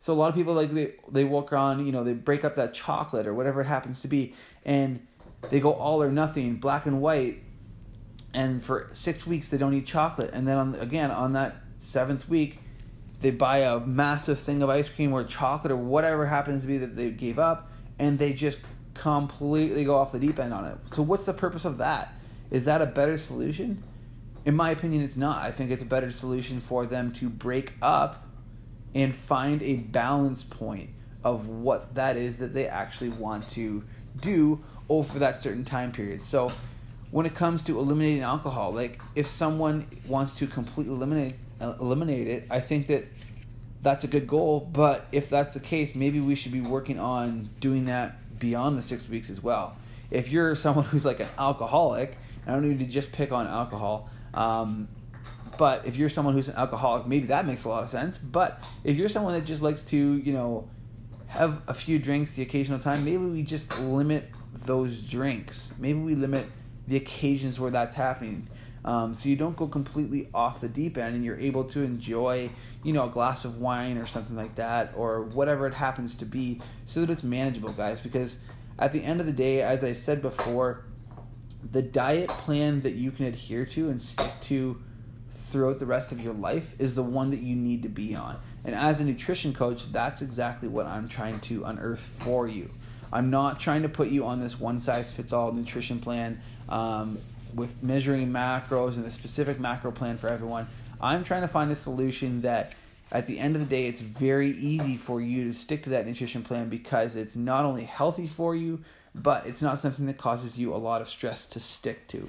So 0.00 0.14
a 0.14 0.16
lot 0.16 0.30
of 0.30 0.34
people 0.34 0.54
like 0.54 0.72
they 0.72 0.94
they 1.10 1.24
walk 1.24 1.52
around, 1.52 1.84
you 1.84 1.92
know, 1.92 2.02
they 2.02 2.14
break 2.14 2.44
up 2.44 2.56
that 2.56 2.72
chocolate 2.72 3.26
or 3.26 3.34
whatever 3.34 3.60
it 3.60 3.66
happens 3.66 4.00
to 4.00 4.08
be, 4.08 4.34
and 4.64 5.06
they 5.50 5.60
go 5.60 5.72
all 5.72 6.02
or 6.02 6.10
nothing, 6.10 6.56
black 6.56 6.86
and 6.86 7.02
white, 7.02 7.42
and 8.32 8.62
for 8.62 8.88
six 8.92 9.26
weeks 9.26 9.48
they 9.48 9.58
don't 9.58 9.74
eat 9.74 9.86
chocolate, 9.86 10.30
and 10.32 10.48
then 10.48 10.56
on 10.56 10.74
again 10.76 11.10
on 11.10 11.34
that 11.34 11.56
seventh 11.76 12.28
week, 12.28 12.58
they 13.20 13.30
buy 13.30 13.58
a 13.58 13.78
massive 13.78 14.40
thing 14.40 14.62
of 14.62 14.70
ice 14.70 14.88
cream 14.88 15.12
or 15.12 15.22
chocolate 15.22 15.70
or 15.70 15.76
whatever 15.76 16.26
happens 16.26 16.62
to 16.62 16.68
be 16.68 16.78
that 16.78 16.96
they 16.96 17.10
gave 17.10 17.38
up, 17.38 17.70
and 17.98 18.18
they 18.18 18.32
just 18.32 18.58
completely 18.94 19.84
go 19.84 19.96
off 19.96 20.12
the 20.12 20.18
deep 20.18 20.38
end 20.38 20.54
on 20.54 20.64
it. 20.64 20.78
So 20.86 21.02
what's 21.02 21.24
the 21.24 21.34
purpose 21.34 21.66
of 21.66 21.76
that? 21.76 22.14
Is 22.50 22.64
that 22.64 22.80
a 22.80 22.86
better 22.86 23.18
solution? 23.18 23.82
In 24.46 24.56
my 24.56 24.70
opinion, 24.70 25.02
it's 25.02 25.18
not. 25.18 25.42
I 25.42 25.50
think 25.50 25.70
it's 25.70 25.82
a 25.82 25.86
better 25.86 26.10
solution 26.10 26.60
for 26.60 26.86
them 26.86 27.12
to 27.12 27.28
break 27.28 27.74
up 27.82 28.26
and 28.94 29.14
find 29.14 29.62
a 29.62 29.74
balance 29.74 30.42
point 30.42 30.90
of 31.22 31.48
what 31.48 31.94
that 31.94 32.16
is 32.16 32.38
that 32.38 32.52
they 32.52 32.66
actually 32.66 33.10
want 33.10 33.48
to 33.50 33.84
do 34.20 34.62
over 34.88 35.18
that 35.20 35.40
certain 35.40 35.64
time 35.64 35.92
period. 35.92 36.22
So 36.22 36.50
when 37.10 37.26
it 37.26 37.34
comes 37.34 37.62
to 37.64 37.78
eliminating 37.78 38.22
alcohol, 38.22 38.72
like 38.72 39.00
if 39.14 39.26
someone 39.26 39.86
wants 40.06 40.36
to 40.38 40.46
completely 40.46 40.94
eliminate 40.94 41.34
eliminate 41.60 42.26
it, 42.26 42.46
I 42.50 42.60
think 42.60 42.86
that 42.86 43.04
that's 43.82 44.04
a 44.04 44.08
good 44.08 44.26
goal, 44.26 44.68
but 44.72 45.06
if 45.12 45.28
that's 45.28 45.54
the 45.54 45.60
case, 45.60 45.94
maybe 45.94 46.20
we 46.20 46.34
should 46.34 46.52
be 46.52 46.60
working 46.60 46.98
on 46.98 47.50
doing 47.60 47.86
that 47.86 48.38
beyond 48.38 48.78
the 48.78 48.82
6 48.82 49.08
weeks 49.08 49.30
as 49.30 49.42
well. 49.42 49.76
If 50.10 50.30
you're 50.30 50.54
someone 50.54 50.84
who's 50.86 51.04
like 51.04 51.20
an 51.20 51.28
alcoholic, 51.38 52.16
I 52.46 52.52
don't 52.52 52.68
need 52.68 52.78
to 52.78 52.86
just 52.86 53.12
pick 53.12 53.32
on 53.32 53.46
alcohol. 53.46 54.08
Um, 54.32 54.88
but 55.60 55.84
if 55.84 55.98
you're 55.98 56.08
someone 56.08 56.32
who's 56.32 56.48
an 56.48 56.56
alcoholic, 56.56 57.06
maybe 57.06 57.26
that 57.26 57.44
makes 57.44 57.64
a 57.64 57.68
lot 57.68 57.82
of 57.82 57.90
sense. 57.90 58.16
But 58.16 58.62
if 58.82 58.96
you're 58.96 59.10
someone 59.10 59.34
that 59.34 59.44
just 59.44 59.60
likes 59.60 59.84
to, 59.84 59.98
you 59.98 60.32
know, 60.32 60.70
have 61.26 61.60
a 61.68 61.74
few 61.74 61.98
drinks 61.98 62.32
the 62.32 62.40
occasional 62.40 62.78
time, 62.78 63.04
maybe 63.04 63.18
we 63.18 63.42
just 63.42 63.78
limit 63.78 64.30
those 64.64 65.02
drinks. 65.02 65.74
Maybe 65.78 65.98
we 65.98 66.14
limit 66.14 66.46
the 66.88 66.96
occasions 66.96 67.60
where 67.60 67.70
that's 67.70 67.94
happening. 67.94 68.48
Um, 68.86 69.12
so 69.12 69.28
you 69.28 69.36
don't 69.36 69.54
go 69.54 69.68
completely 69.68 70.30
off 70.32 70.62
the 70.62 70.68
deep 70.70 70.96
end 70.96 71.14
and 71.14 71.22
you're 71.22 71.38
able 71.38 71.64
to 71.64 71.82
enjoy, 71.82 72.48
you 72.82 72.94
know, 72.94 73.04
a 73.04 73.10
glass 73.10 73.44
of 73.44 73.58
wine 73.58 73.98
or 73.98 74.06
something 74.06 74.36
like 74.36 74.54
that 74.54 74.94
or 74.96 75.24
whatever 75.24 75.66
it 75.66 75.74
happens 75.74 76.14
to 76.14 76.24
be 76.24 76.62
so 76.86 77.02
that 77.02 77.10
it's 77.10 77.22
manageable, 77.22 77.74
guys. 77.74 78.00
Because 78.00 78.38
at 78.78 78.94
the 78.94 79.04
end 79.04 79.20
of 79.20 79.26
the 79.26 79.32
day, 79.32 79.60
as 79.60 79.84
I 79.84 79.92
said 79.92 80.22
before, 80.22 80.86
the 81.70 81.82
diet 81.82 82.30
plan 82.30 82.80
that 82.80 82.94
you 82.94 83.10
can 83.10 83.26
adhere 83.26 83.66
to 83.66 83.90
and 83.90 84.00
stick 84.00 84.32
to 84.44 84.80
throughout 85.50 85.78
the 85.78 85.86
rest 85.86 86.12
of 86.12 86.20
your 86.20 86.34
life 86.34 86.74
is 86.78 86.94
the 86.94 87.02
one 87.02 87.30
that 87.30 87.40
you 87.40 87.56
need 87.56 87.82
to 87.82 87.88
be 87.88 88.14
on. 88.14 88.38
And 88.64 88.74
as 88.74 89.00
a 89.00 89.04
nutrition 89.04 89.52
coach, 89.52 89.90
that's 89.92 90.22
exactly 90.22 90.68
what 90.68 90.86
I'm 90.86 91.08
trying 91.08 91.40
to 91.40 91.64
unearth 91.64 92.00
for 92.20 92.46
you. 92.46 92.70
I'm 93.12 93.30
not 93.30 93.58
trying 93.58 93.82
to 93.82 93.88
put 93.88 94.08
you 94.08 94.24
on 94.24 94.40
this 94.40 94.58
one 94.58 94.80
size 94.80 95.12
fits 95.12 95.32
all 95.32 95.52
nutrition 95.52 95.98
plan 95.98 96.40
um, 96.68 97.18
with 97.54 97.82
measuring 97.82 98.30
macros 98.30 98.96
and 98.96 99.04
a 99.04 99.10
specific 99.10 99.58
macro 99.58 99.90
plan 99.90 100.16
for 100.16 100.28
everyone. 100.28 100.66
I'm 101.00 101.24
trying 101.24 101.42
to 101.42 101.48
find 101.48 101.70
a 101.70 101.74
solution 101.74 102.42
that 102.42 102.72
at 103.12 103.26
the 103.26 103.38
end 103.38 103.56
of 103.56 103.60
the 103.60 103.66
day, 103.66 103.86
it's 103.86 104.00
very 104.00 104.50
easy 104.50 104.96
for 104.96 105.20
you 105.20 105.44
to 105.44 105.52
stick 105.52 105.82
to 105.84 105.90
that 105.90 106.06
nutrition 106.06 106.42
plan 106.42 106.68
because 106.68 107.16
it's 107.16 107.34
not 107.34 107.64
only 107.64 107.84
healthy 107.84 108.28
for 108.28 108.54
you, 108.54 108.84
but 109.14 109.46
it's 109.46 109.60
not 109.60 109.80
something 109.80 110.06
that 110.06 110.18
causes 110.18 110.56
you 110.56 110.72
a 110.72 110.76
lot 110.76 111.02
of 111.02 111.08
stress 111.08 111.46
to 111.46 111.60
stick 111.60 112.06
to. 112.08 112.28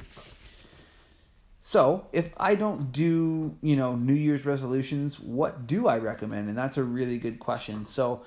So, 1.64 2.08
if 2.12 2.34
I 2.38 2.56
don't 2.56 2.92
do, 2.92 3.56
you 3.62 3.76
know, 3.76 3.96
New 3.96 4.16
Year's 4.16 4.46
resolutions, 4.48 5.20
what 5.20 5.68
do 5.68 5.88
I 5.88 6.00
recommend? 6.00 6.50
And 6.50 6.58
that's 6.58 6.76
a 6.76 6.84
really 6.84 7.20
good 7.20 7.40
question. 7.40 7.86
So, 7.86 8.24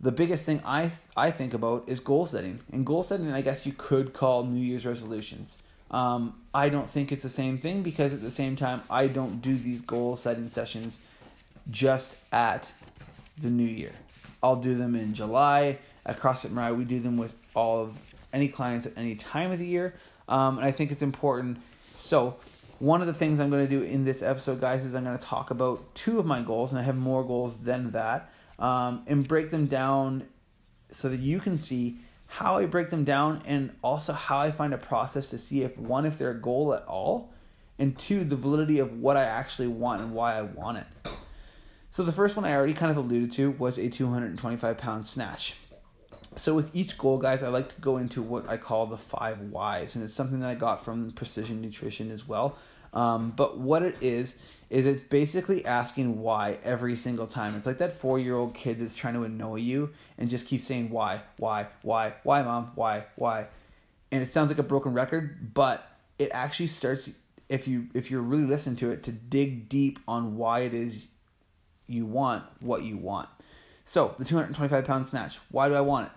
the 0.00 0.10
biggest 0.10 0.44
thing 0.44 0.60
I 0.64 0.90
I 1.16 1.30
think 1.30 1.54
about 1.54 1.88
is 1.88 2.00
goal 2.00 2.26
setting. 2.26 2.58
And 2.72 2.84
goal 2.84 3.04
setting, 3.04 3.30
I 3.32 3.42
guess 3.42 3.64
you 3.64 3.72
could 3.72 4.12
call 4.12 4.42
New 4.42 4.60
Year's 4.60 4.84
resolutions. 4.84 5.58
Um, 5.92 6.34
I 6.52 6.68
don't 6.68 6.90
think 6.90 7.12
it's 7.12 7.22
the 7.22 7.28
same 7.28 7.58
thing 7.58 7.84
because 7.84 8.12
at 8.12 8.20
the 8.20 8.30
same 8.30 8.56
time, 8.56 8.82
I 8.90 9.06
don't 9.06 9.40
do 9.40 9.56
these 9.56 9.80
goal 9.80 10.16
setting 10.16 10.48
sessions 10.48 10.98
just 11.70 12.16
at 12.32 12.72
the 13.40 13.50
new 13.50 13.62
year. 13.62 13.92
I'll 14.42 14.56
do 14.56 14.76
them 14.76 14.96
in 14.96 15.14
July 15.14 15.78
at 16.04 16.18
CrossFit 16.18 16.50
Mariah. 16.50 16.74
We 16.74 16.84
do 16.84 16.98
them 16.98 17.18
with 17.18 17.36
all 17.54 17.80
of 17.80 18.00
any 18.32 18.48
clients 18.48 18.84
at 18.84 18.94
any 18.96 19.14
time 19.14 19.52
of 19.52 19.60
the 19.60 19.66
year, 19.66 19.94
um, 20.28 20.58
and 20.58 20.66
I 20.66 20.72
think 20.72 20.90
it's 20.90 21.02
important. 21.02 21.58
So, 21.98 22.36
one 22.78 23.00
of 23.00 23.08
the 23.08 23.12
things 23.12 23.40
I'm 23.40 23.50
going 23.50 23.66
to 23.66 23.68
do 23.68 23.82
in 23.82 24.04
this 24.04 24.22
episode, 24.22 24.60
guys, 24.60 24.84
is 24.84 24.94
I'm 24.94 25.02
going 25.02 25.18
to 25.18 25.24
talk 25.24 25.50
about 25.50 25.96
two 25.96 26.20
of 26.20 26.26
my 26.26 26.40
goals, 26.40 26.70
and 26.70 26.78
I 26.78 26.84
have 26.84 26.96
more 26.96 27.24
goals 27.24 27.56
than 27.56 27.90
that, 27.90 28.30
um, 28.60 29.02
and 29.08 29.26
break 29.26 29.50
them 29.50 29.66
down 29.66 30.28
so 30.92 31.08
that 31.08 31.18
you 31.18 31.40
can 31.40 31.58
see 31.58 31.98
how 32.26 32.56
I 32.56 32.66
break 32.66 32.90
them 32.90 33.02
down 33.02 33.42
and 33.46 33.74
also 33.82 34.12
how 34.12 34.38
I 34.38 34.52
find 34.52 34.72
a 34.72 34.78
process 34.78 35.28
to 35.30 35.38
see 35.38 35.62
if 35.62 35.76
one, 35.76 36.06
if 36.06 36.18
they're 36.18 36.30
a 36.30 36.40
goal 36.40 36.72
at 36.72 36.84
all, 36.86 37.32
and 37.80 37.98
two, 37.98 38.22
the 38.22 38.36
validity 38.36 38.78
of 38.78 39.00
what 39.00 39.16
I 39.16 39.24
actually 39.24 39.68
want 39.68 40.00
and 40.00 40.12
why 40.12 40.36
I 40.38 40.42
want 40.42 40.78
it. 40.78 40.86
So 41.90 42.04
the 42.04 42.12
first 42.12 42.36
one 42.36 42.44
I 42.44 42.54
already 42.54 42.74
kind 42.74 42.92
of 42.92 42.96
alluded 42.96 43.32
to 43.32 43.50
was 43.50 43.76
a 43.76 43.88
225 43.88 44.78
pound 44.78 45.04
snatch. 45.04 45.56
So 46.38 46.54
with 46.54 46.74
each 46.74 46.96
goal, 46.96 47.18
guys, 47.18 47.42
I 47.42 47.48
like 47.48 47.68
to 47.70 47.80
go 47.80 47.96
into 47.96 48.22
what 48.22 48.48
I 48.48 48.56
call 48.56 48.86
the 48.86 48.96
five 48.96 49.40
whys, 49.40 49.96
and 49.96 50.04
it's 50.04 50.14
something 50.14 50.40
that 50.40 50.48
I 50.48 50.54
got 50.54 50.84
from 50.84 51.10
Precision 51.10 51.60
Nutrition 51.60 52.10
as 52.10 52.28
well. 52.28 52.56
Um, 52.94 53.32
but 53.36 53.58
what 53.58 53.82
it 53.82 53.96
is 54.00 54.36
is 54.70 54.86
it's 54.86 55.02
basically 55.02 55.64
asking 55.64 56.20
why 56.20 56.58
every 56.64 56.96
single 56.96 57.26
time. 57.26 57.54
It's 57.54 57.66
like 57.66 57.78
that 57.78 57.92
four 57.92 58.18
year 58.18 58.36
old 58.36 58.54
kid 58.54 58.80
that's 58.80 58.94
trying 58.94 59.14
to 59.14 59.24
annoy 59.24 59.56
you 59.56 59.90
and 60.16 60.30
just 60.30 60.46
keeps 60.46 60.64
saying 60.64 60.90
why, 60.90 61.22
why, 61.36 61.66
why, 61.82 62.14
why, 62.22 62.42
mom, 62.42 62.72
why, 62.74 63.04
why, 63.16 63.48
and 64.10 64.22
it 64.22 64.32
sounds 64.32 64.48
like 64.48 64.58
a 64.58 64.62
broken 64.62 64.94
record, 64.94 65.52
but 65.52 65.86
it 66.18 66.30
actually 66.32 66.68
starts 66.68 67.10
if 67.48 67.66
you 67.66 67.88
if 67.94 68.10
you're 68.10 68.22
really 68.22 68.44
listening 68.44 68.76
to 68.76 68.90
it 68.90 69.02
to 69.02 69.12
dig 69.12 69.68
deep 69.68 69.98
on 70.06 70.36
why 70.36 70.60
it 70.60 70.74
is 70.74 71.04
you 71.86 72.06
want 72.06 72.44
what 72.60 72.82
you 72.82 72.96
want. 72.96 73.28
So 73.84 74.14
the 74.18 74.24
225 74.24 74.84
pound 74.84 75.06
snatch. 75.06 75.38
Why 75.50 75.68
do 75.68 75.74
I 75.74 75.80
want 75.80 76.06
it? 76.06 76.12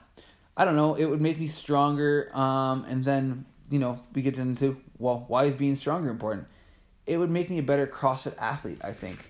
I 0.62 0.66
don't 0.66 0.76
know. 0.76 0.94
It 0.94 1.06
would 1.06 1.22
make 1.22 1.40
me 1.40 1.48
stronger. 1.48 2.30
Um, 2.38 2.86
and 2.88 3.04
then 3.04 3.46
you 3.72 3.80
know 3.80 4.00
we 4.14 4.22
get 4.22 4.38
into 4.38 4.80
well, 5.00 5.26
why 5.28 5.46
is 5.46 5.56
being 5.56 5.76
stronger 5.76 6.12
important? 6.12 6.46
It 7.08 7.18
would 7.18 7.32
make 7.32 7.50
me 7.50 7.58
a 7.58 7.64
better 7.64 7.88
CrossFit 7.88 8.38
athlete, 8.38 8.78
I 8.84 8.92
think. 8.92 9.28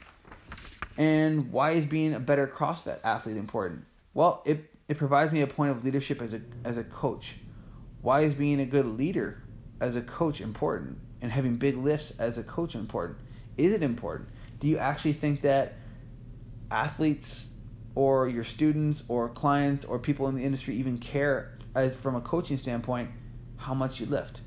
And 0.98 1.54
why 1.54 1.72
is 1.72 1.86
being 1.86 2.14
a 2.14 2.20
better 2.20 2.48
CrossFit 2.48 3.00
athlete 3.06 3.38
important? 3.38 3.86
Well, 4.14 4.42
it 4.44 4.76
it 4.90 4.98
provides 4.98 5.32
me 5.32 5.40
a 5.40 5.48
point 5.48 5.72
of 5.72 5.86
leadership 5.86 6.22
as 6.22 6.34
a 6.34 6.42
as 6.66 6.76
a 6.76 6.84
coach. 6.84 7.38
Why 8.02 8.22
is 8.22 8.36
being 8.36 8.60
a 8.60 8.66
good 8.66 8.86
leader 8.86 9.42
as 9.80 9.96
a 9.96 10.02
coach 10.02 10.42
important? 10.42 10.98
And 11.22 11.32
having 11.32 11.56
big 11.56 11.78
lifts 11.78 12.12
as 12.20 12.40
a 12.40 12.44
coach 12.44 12.76
important? 12.76 13.20
Is 13.56 13.72
it 13.72 13.84
important? 13.84 14.28
Do 14.60 14.68
you 14.68 14.80
actually 14.80 15.14
think 15.14 15.44
that 15.44 15.76
athletes 16.70 17.48
or 17.96 18.28
your 18.28 18.44
students 18.44 19.04
or 19.08 19.30
clients 19.30 19.86
or 19.86 20.00
people 20.00 20.28
in 20.28 20.36
the 20.36 20.44
industry 20.44 20.76
even 20.76 20.98
care 20.98 21.58
as 21.76 21.96
from 21.96 22.16
a 22.16 22.22
coaching 22.22 22.58
standpoint 22.58 23.10
how 23.58 23.74
much 23.74 24.00
you 24.00 24.06
lift. 24.06 24.42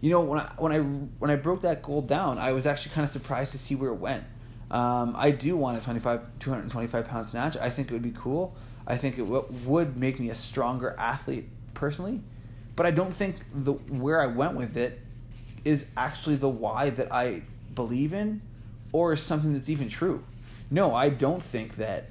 You 0.00 0.10
know 0.10 0.20
when 0.20 0.40
I 0.40 0.52
when 0.58 0.72
I 0.72 0.78
when 0.78 1.30
I 1.30 1.36
broke 1.36 1.62
that 1.62 1.82
goal 1.82 2.02
down 2.02 2.38
I 2.38 2.52
was 2.52 2.66
actually 2.66 2.94
kind 2.94 3.04
of 3.04 3.10
surprised 3.10 3.52
to 3.52 3.58
see 3.58 3.74
where 3.74 3.90
it 3.90 3.96
went. 3.96 4.24
Um, 4.70 5.14
I 5.16 5.30
do 5.30 5.56
want 5.56 5.78
a 5.78 5.80
25 5.80 6.38
225 6.38 7.08
pound 7.08 7.26
snatch. 7.26 7.56
I 7.56 7.70
think 7.70 7.90
it 7.90 7.94
would 7.94 8.02
be 8.02 8.12
cool. 8.12 8.56
I 8.86 8.96
think 8.96 9.16
it 9.18 9.22
w- 9.22 9.46
would 9.64 9.96
make 9.96 10.20
me 10.20 10.30
a 10.30 10.34
stronger 10.34 10.94
athlete 10.98 11.48
personally. 11.74 12.20
But 12.74 12.86
I 12.86 12.90
don't 12.90 13.12
think 13.12 13.36
the 13.54 13.72
where 13.72 14.20
I 14.20 14.26
went 14.26 14.54
with 14.54 14.76
it 14.76 15.00
is 15.64 15.86
actually 15.96 16.36
the 16.36 16.48
why 16.48 16.90
that 16.90 17.12
I 17.12 17.42
believe 17.74 18.12
in 18.12 18.42
or 18.92 19.16
something 19.16 19.52
that's 19.52 19.68
even 19.68 19.88
true. 19.88 20.22
No, 20.70 20.94
I 20.94 21.08
don't 21.08 21.42
think 21.42 21.76
that 21.76 22.10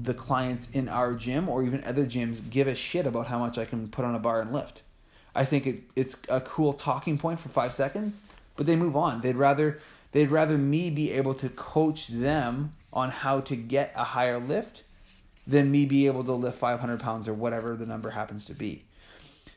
the 0.00 0.14
clients 0.14 0.70
in 0.70 0.88
our 0.88 1.14
gym 1.14 1.48
or 1.48 1.62
even 1.62 1.84
other 1.84 2.04
gyms 2.04 2.48
give 2.48 2.66
a 2.66 2.74
shit 2.74 3.06
about 3.06 3.26
how 3.26 3.38
much 3.38 3.58
I 3.58 3.64
can 3.64 3.88
put 3.88 4.04
on 4.04 4.14
a 4.14 4.18
bar 4.18 4.40
and 4.40 4.52
lift. 4.52 4.82
I 5.34 5.44
think 5.44 5.66
it, 5.66 5.82
it's 5.96 6.16
a 6.28 6.40
cool 6.40 6.72
talking 6.72 7.18
point 7.18 7.40
for 7.40 7.48
five 7.48 7.72
seconds, 7.72 8.20
but 8.56 8.66
they 8.66 8.76
move 8.76 8.96
on. 8.96 9.20
They'd 9.20 9.36
rather 9.36 9.80
they'd 10.12 10.30
rather 10.30 10.58
me 10.58 10.90
be 10.90 11.10
able 11.12 11.34
to 11.34 11.48
coach 11.48 12.08
them 12.08 12.74
on 12.92 13.10
how 13.10 13.40
to 13.40 13.56
get 13.56 13.92
a 13.96 14.04
higher 14.04 14.38
lift 14.38 14.84
than 15.46 15.70
me 15.70 15.86
be 15.86 16.06
able 16.06 16.22
to 16.24 16.32
lift 16.32 16.58
500 16.58 17.00
pounds 17.00 17.26
or 17.26 17.34
whatever 17.34 17.76
the 17.76 17.86
number 17.86 18.10
happens 18.10 18.44
to 18.46 18.54
be. 18.54 18.84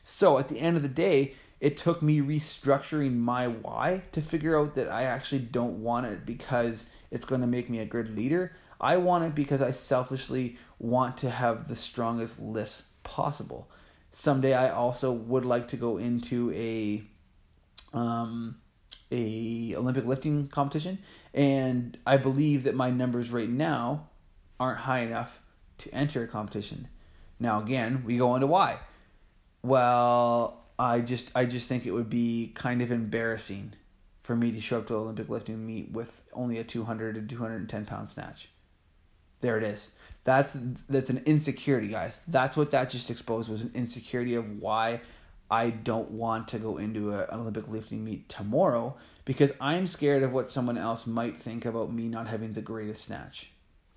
So 0.02 0.38
at 0.38 0.48
the 0.48 0.58
end 0.58 0.76
of 0.76 0.82
the 0.82 0.88
day, 0.88 1.34
it 1.60 1.76
took 1.76 2.02
me 2.02 2.20
restructuring 2.20 3.16
my 3.16 3.48
why 3.48 4.02
to 4.12 4.20
figure 4.20 4.58
out 4.58 4.74
that 4.74 4.88
I 4.88 5.04
actually 5.04 5.40
don't 5.40 5.82
want 5.82 6.06
it 6.06 6.26
because 6.26 6.86
it's 7.10 7.24
going 7.24 7.40
to 7.40 7.46
make 7.46 7.70
me 7.70 7.78
a 7.78 7.86
good 7.86 8.16
leader. 8.16 8.52
I 8.80 8.96
want 8.96 9.24
it 9.24 9.34
because 9.34 9.62
I 9.62 9.72
selfishly 9.72 10.58
want 10.78 11.18
to 11.18 11.30
have 11.30 11.68
the 11.68 11.76
strongest 11.76 12.40
lifts 12.40 12.84
possible. 13.02 13.70
Someday 14.12 14.54
I 14.54 14.70
also 14.70 15.12
would 15.12 15.44
like 15.44 15.68
to 15.68 15.76
go 15.76 15.98
into 15.98 16.52
a 16.52 17.02
um, 17.96 18.56
a 19.10 19.74
Olympic 19.76 20.04
lifting 20.04 20.48
competition, 20.48 20.98
and 21.32 21.96
I 22.06 22.16
believe 22.16 22.64
that 22.64 22.74
my 22.74 22.90
numbers 22.90 23.30
right 23.30 23.48
now 23.48 24.08
aren't 24.58 24.80
high 24.80 25.00
enough 25.00 25.40
to 25.78 25.94
enter 25.94 26.22
a 26.22 26.26
competition. 26.26 26.88
Now 27.38 27.60
again, 27.62 28.02
we 28.04 28.18
go 28.18 28.34
into 28.34 28.46
why. 28.46 28.78
Well, 29.62 30.64
I 30.78 31.00
just 31.00 31.30
I 31.34 31.44
just 31.46 31.68
think 31.68 31.86
it 31.86 31.92
would 31.92 32.10
be 32.10 32.52
kind 32.54 32.82
of 32.82 32.90
embarrassing 32.90 33.74
for 34.22 34.34
me 34.34 34.50
to 34.52 34.60
show 34.60 34.78
up 34.78 34.86
to 34.88 34.94
Olympic 34.94 35.28
lifting 35.28 35.64
meet 35.64 35.92
with 35.92 36.22
only 36.32 36.58
a 36.58 36.64
200 36.64 37.14
to 37.14 37.22
210 37.22 37.86
pound 37.86 38.10
snatch. 38.10 38.48
There 39.40 39.58
it 39.58 39.64
is. 39.64 39.90
That's 40.24 40.56
that's 40.88 41.10
an 41.10 41.22
insecurity, 41.24 41.88
guys. 41.88 42.20
That's 42.26 42.56
what 42.56 42.72
that 42.72 42.90
just 42.90 43.10
exposed 43.10 43.48
was 43.48 43.62
an 43.62 43.70
insecurity 43.74 44.34
of 44.34 44.60
why 44.60 45.00
I 45.50 45.70
don't 45.70 46.10
want 46.10 46.48
to 46.48 46.58
go 46.58 46.78
into 46.78 47.12
a, 47.12 47.24
an 47.26 47.40
Olympic 47.40 47.68
lifting 47.68 48.04
meet 48.04 48.28
tomorrow 48.28 48.96
because 49.24 49.52
I'm 49.60 49.86
scared 49.86 50.22
of 50.22 50.32
what 50.32 50.48
someone 50.48 50.76
else 50.76 51.06
might 51.06 51.36
think 51.36 51.64
about 51.64 51.92
me 51.92 52.08
not 52.08 52.26
having 52.26 52.52
the 52.52 52.62
greatest 52.62 53.04
snatch. 53.04 53.50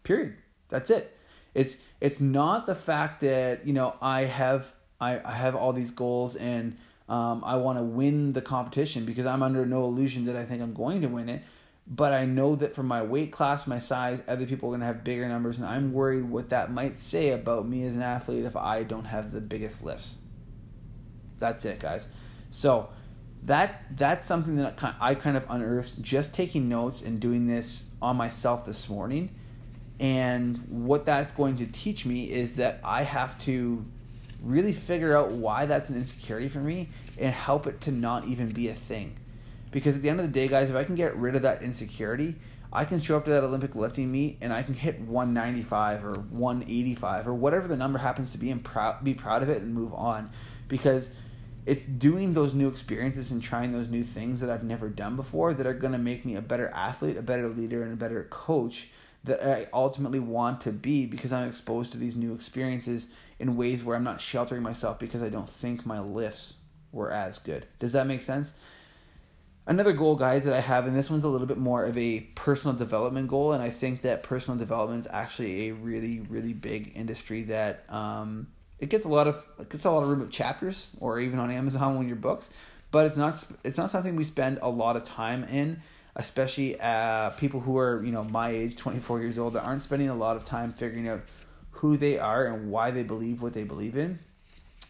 Period. 0.04 0.36
That's 0.70 0.90
it. 0.92 1.18
It's 1.56 1.78
it's 2.00 2.20
not 2.20 2.68
the 2.68 2.76
fact 2.76 3.22
that 3.22 3.66
you 3.66 3.74
know 3.74 3.96
I 4.02 4.26
have 4.26 4.72
I, 5.02 5.20
I 5.24 5.32
have 5.32 5.56
all 5.56 5.74
these 5.74 5.92
goals 5.92 6.36
and 6.36 6.78
um, 7.08 7.44
I 7.44 7.56
want 7.56 7.80
to 7.80 7.84
win 7.84 8.34
the 8.34 8.42
competition 8.42 9.06
because 9.06 9.26
I'm 9.26 9.42
under 9.42 9.66
no 9.66 9.84
illusion 9.84 10.26
that 10.26 10.36
I 10.36 10.46
think 10.46 10.62
I'm 10.62 10.74
going 10.74 11.02
to 11.02 11.08
win 11.08 11.28
it. 11.28 11.42
But 11.90 12.14
I 12.14 12.26
know 12.26 12.56
that 12.56 12.76
for 12.76 12.84
my 12.84 13.02
weight 13.02 13.32
class, 13.32 13.66
my 13.66 13.80
size, 13.80 14.22
other 14.28 14.46
people 14.46 14.70
are 14.70 14.72
going 14.72 14.82
to 14.82 14.86
have 14.86 15.04
bigger 15.04 15.28
numbers, 15.28 15.58
and 15.58 15.68
I'm 15.68 15.92
worried 15.92 16.30
what 16.30 16.50
that 16.50 16.72
might 16.72 16.98
say 16.98 17.32
about 17.32 17.68
me 17.68 17.84
as 17.84 17.96
an 17.96 18.04
athlete 18.04 18.46
if 18.46 18.56
I 18.56 18.84
don't 18.84 19.06
have 19.06 19.32
the 19.32 19.42
biggest 19.42 19.84
lifts. 19.84 20.18
That's 21.40 21.66
it, 21.66 21.80
guys. 21.80 22.10
So 22.52 22.90
that 23.44 23.98
that's 23.98 24.28
something 24.28 24.58
that 24.58 24.96
I 25.00 25.16
kind 25.16 25.38
of 25.38 25.46
unearthed 25.50 26.02
just 26.02 26.34
taking 26.34 26.70
notes 26.70 27.02
and 27.02 27.20
doing 27.20 27.48
this 27.48 27.86
on 28.02 28.18
myself 28.18 28.66
this 28.66 28.90
morning. 28.90 29.34
And 30.00 30.58
what 30.70 31.06
that's 31.06 31.32
going 31.34 31.58
to 31.58 31.66
teach 31.66 32.06
me 32.06 32.32
is 32.32 32.54
that 32.54 32.80
I 32.84 33.04
have 33.04 33.38
to 33.40 33.84
really 34.42 34.72
figure 34.72 35.18
out 35.18 35.32
why 35.32 35.66
that's 35.66 35.90
an 35.90 35.98
insecurity 35.98 36.48
for 36.48 36.60
me 36.60 36.90
and 37.18 37.34
help 37.34 37.68
it 37.68 37.82
to 37.82 37.92
not 37.92 38.26
even 38.26 38.52
be 38.52 38.70
a 38.70 38.74
thing. 38.74 39.16
Because 39.72 39.96
at 39.96 40.02
the 40.02 40.10
end 40.10 40.20
of 40.20 40.26
the 40.26 40.32
day, 40.32 40.48
guys, 40.48 40.70
if 40.70 40.76
I 40.76 40.84
can 40.84 40.96
get 40.96 41.16
rid 41.16 41.36
of 41.36 41.44
that 41.44 41.62
insecurity, 41.62 42.36
I 42.72 42.86
can 42.86 43.00
show 43.00 43.18
up 43.18 43.26
to 43.26 43.32
that 43.32 43.44
Olympic 43.44 43.76
lifting 43.76 44.12
meet 44.12 44.38
and 44.42 44.54
I 44.54 44.64
can 44.64 44.74
hit 44.74 45.00
195 45.00 46.06
or 46.06 46.14
185 46.14 47.28
or 47.28 47.34
whatever 47.34 47.68
the 47.68 47.78
number 47.78 47.98
happens 47.98 48.32
to 48.34 48.38
be 48.38 48.52
and 48.52 48.64
proud, 48.64 49.04
be 49.04 49.14
proud 49.14 49.42
of 49.44 49.50
it 49.50 49.62
and 49.62 49.74
move 49.74 49.94
on. 49.94 50.32
Because 50.68 51.12
it's 51.66 51.84
doing 51.84 52.34
those 52.34 52.54
new 52.54 52.68
experiences 52.68 53.32
and 53.32 53.42
trying 53.42 53.72
those 53.72 53.90
new 53.90 54.04
things 54.04 54.42
that 54.42 54.50
I've 54.50 54.64
never 54.64 54.90
done 54.90 55.16
before 55.16 55.54
that 55.54 55.68
are 55.68 55.74
going 55.74 55.94
to 55.94 56.00
make 56.00 56.26
me 56.26 56.36
a 56.36 56.42
better 56.42 56.70
athlete, 56.70 57.18
a 57.18 57.22
better 57.22 57.48
leader, 57.48 57.84
and 57.84 57.94
a 57.94 57.96
better 57.96 58.28
coach 58.30 58.90
that 59.24 59.44
I 59.44 59.68
ultimately 59.74 60.20
want 60.20 60.62
to 60.62 60.72
be 60.72 61.06
because 61.06 61.34
I'm 61.34 61.50
exposed 61.50 61.92
to 61.92 61.98
these 61.98 62.16
new 62.16 62.34
experiences 62.34 63.08
in 63.38 63.58
ways 63.58 63.84
where 63.84 63.96
I'm 63.96 64.04
not 64.04 64.22
sheltering 64.22 64.64
myself 64.64 65.00
because 65.00 65.22
I 65.22 65.30
don't 65.30 65.50
think 65.50 65.86
my 65.86 66.00
lifts 66.00 66.54
were 66.92 67.12
as 67.12 67.38
good. 67.38 67.66
Does 67.80 67.92
that 67.92 68.08
make 68.08 68.22
sense? 68.22 68.54
Another 69.70 69.94
goal, 69.94 70.16
guys, 70.16 70.46
that 70.46 70.56
I 70.56 70.62
have, 70.62 70.88
and 70.88 70.98
this 70.98 71.12
one's 71.12 71.24
a 71.24 71.28
little 71.28 71.46
bit 71.46 71.60
more 71.60 71.86
of 71.86 71.96
a 71.96 72.22
personal 72.34 72.76
development 72.76 73.28
goal, 73.28 73.54
and 73.54 73.62
I 73.62 73.70
think 73.70 74.02
that 74.02 74.24
personal 74.24 74.58
development 74.58 75.02
is 75.02 75.12
actually 75.12 75.70
a 75.70 75.74
really, 75.76 76.22
really 76.22 76.54
big 76.54 76.94
industry 76.96 77.44
that 77.44 77.86
um, 77.88 78.48
it 78.80 78.90
gets 78.90 79.06
a 79.06 79.10
lot 79.10 79.28
of 79.28 79.48
it 79.60 79.70
gets 79.70 79.86
a 79.86 79.92
lot 79.92 80.02
of 80.02 80.10
room 80.10 80.22
of 80.22 80.32
chapters 80.32 80.90
or 81.00 81.20
even 81.20 81.38
on 81.38 81.52
Amazon 81.52 82.00
when 82.00 82.08
your 82.08 82.16
books, 82.16 82.50
but 82.90 83.06
it's 83.06 83.16
not 83.16 83.46
it's 83.64 83.78
not 83.78 83.92
something 83.92 84.16
we 84.16 84.24
spend 84.24 84.58
a 84.64 84.70
lot 84.70 84.96
of 84.96 85.04
time 85.04 85.44
in, 85.44 85.84
especially 86.16 86.76
uh, 86.80 87.30
people 87.32 87.60
who 87.60 87.78
are 87.78 88.04
you 88.04 88.12
know 88.12 88.24
my 88.24 88.50
age, 88.50 88.76
twenty 88.76 88.98
four 88.98 89.22
years 89.22 89.38
old, 89.38 89.54
that 89.54 89.62
aren't 89.62 89.84
spending 89.84 90.10
a 90.10 90.16
lot 90.16 90.36
of 90.36 90.44
time 90.44 90.74
figuring 90.74 91.08
out 91.08 91.22
who 91.74 91.96
they 91.96 92.18
are 92.18 92.48
and 92.48 92.72
why 92.72 92.90
they 92.90 93.04
believe 93.04 93.44
what 93.44 93.54
they 93.54 93.66
believe 93.66 93.96
in. 93.96 94.18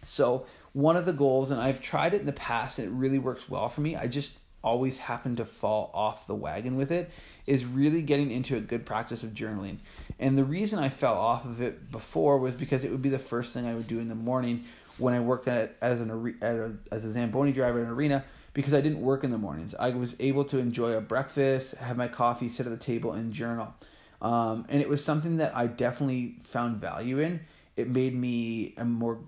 So 0.02 0.46
one 0.72 0.96
of 0.96 1.06
the 1.06 1.12
goals, 1.12 1.52
and 1.52 1.60
I've 1.60 1.82
tried 1.82 2.14
it 2.14 2.22
in 2.22 2.26
the 2.26 2.32
past, 2.32 2.80
and 2.80 2.88
it 2.88 2.92
really 2.92 3.20
works 3.20 3.50
well 3.50 3.68
for 3.68 3.82
me. 3.82 3.98
I 3.98 4.08
just 4.08 4.39
always 4.64 4.98
happen 4.98 5.36
to 5.38 5.46
fall 5.46 5.90
off 5.94 6.28
the 6.28 6.36
wagon 6.36 6.76
with 6.76 6.92
it 6.92 7.10
is 7.46 7.66
really 7.66 8.02
getting 8.02 8.32
into 8.32 8.58
a 8.58 8.60
good 8.60 8.86
practice 8.86 9.24
of 9.24 9.32
journaling. 9.32 9.78
And 10.20 10.38
the 10.38 10.44
reason 10.44 10.80
I 10.80 10.90
fell 10.90 11.18
off 11.18 11.46
of 11.46 11.62
it 11.62 11.92
before 11.92 12.38
was 12.40 12.56
because 12.56 12.84
it 12.84 12.92
would 12.92 13.02
be 13.02 13.10
the 13.10 13.20
first 13.20 13.54
thing 13.54 13.66
I 13.66 13.74
would 13.74 13.88
do 13.88 14.00
in 14.00 14.10
the 14.10 14.16
morning 14.16 14.66
when 14.98 15.14
I 15.14 15.20
worked 15.22 15.48
at 15.48 15.76
as 15.82 16.02
an 16.02 16.38
at 16.42 16.56
a, 16.56 16.74
as 16.92 17.06
a 17.06 17.12
Zamboni 17.12 17.52
driver 17.52 17.80
in 17.80 17.86
an 17.86 17.92
arena 17.92 18.26
because 18.54 18.74
I 18.74 18.82
didn't 18.82 19.02
work 19.02 19.24
in 19.24 19.32
the 19.32 19.38
mornings. 19.38 19.76
I 19.76 19.92
was 19.92 20.16
able 20.20 20.44
to 20.46 20.58
enjoy 20.58 20.94
a 20.94 21.02
breakfast, 21.02 21.76
have 21.76 21.96
my 21.96 22.08
coffee, 22.08 22.50
sit 22.50 22.66
at 22.66 22.72
the 22.72 22.84
table 22.84 23.14
and 23.14 23.32
journal. 23.32 23.74
Um, 24.22 24.66
and 24.68 24.82
it 24.82 24.90
was 24.90 25.04
something 25.04 25.38
that 25.38 25.56
I 25.56 25.68
definitely 25.68 26.36
found 26.42 26.78
value 26.82 27.20
in. 27.20 27.42
It 27.78 27.90
made 27.90 28.14
me 28.14 28.74
a 28.78 28.84
more 28.84 29.20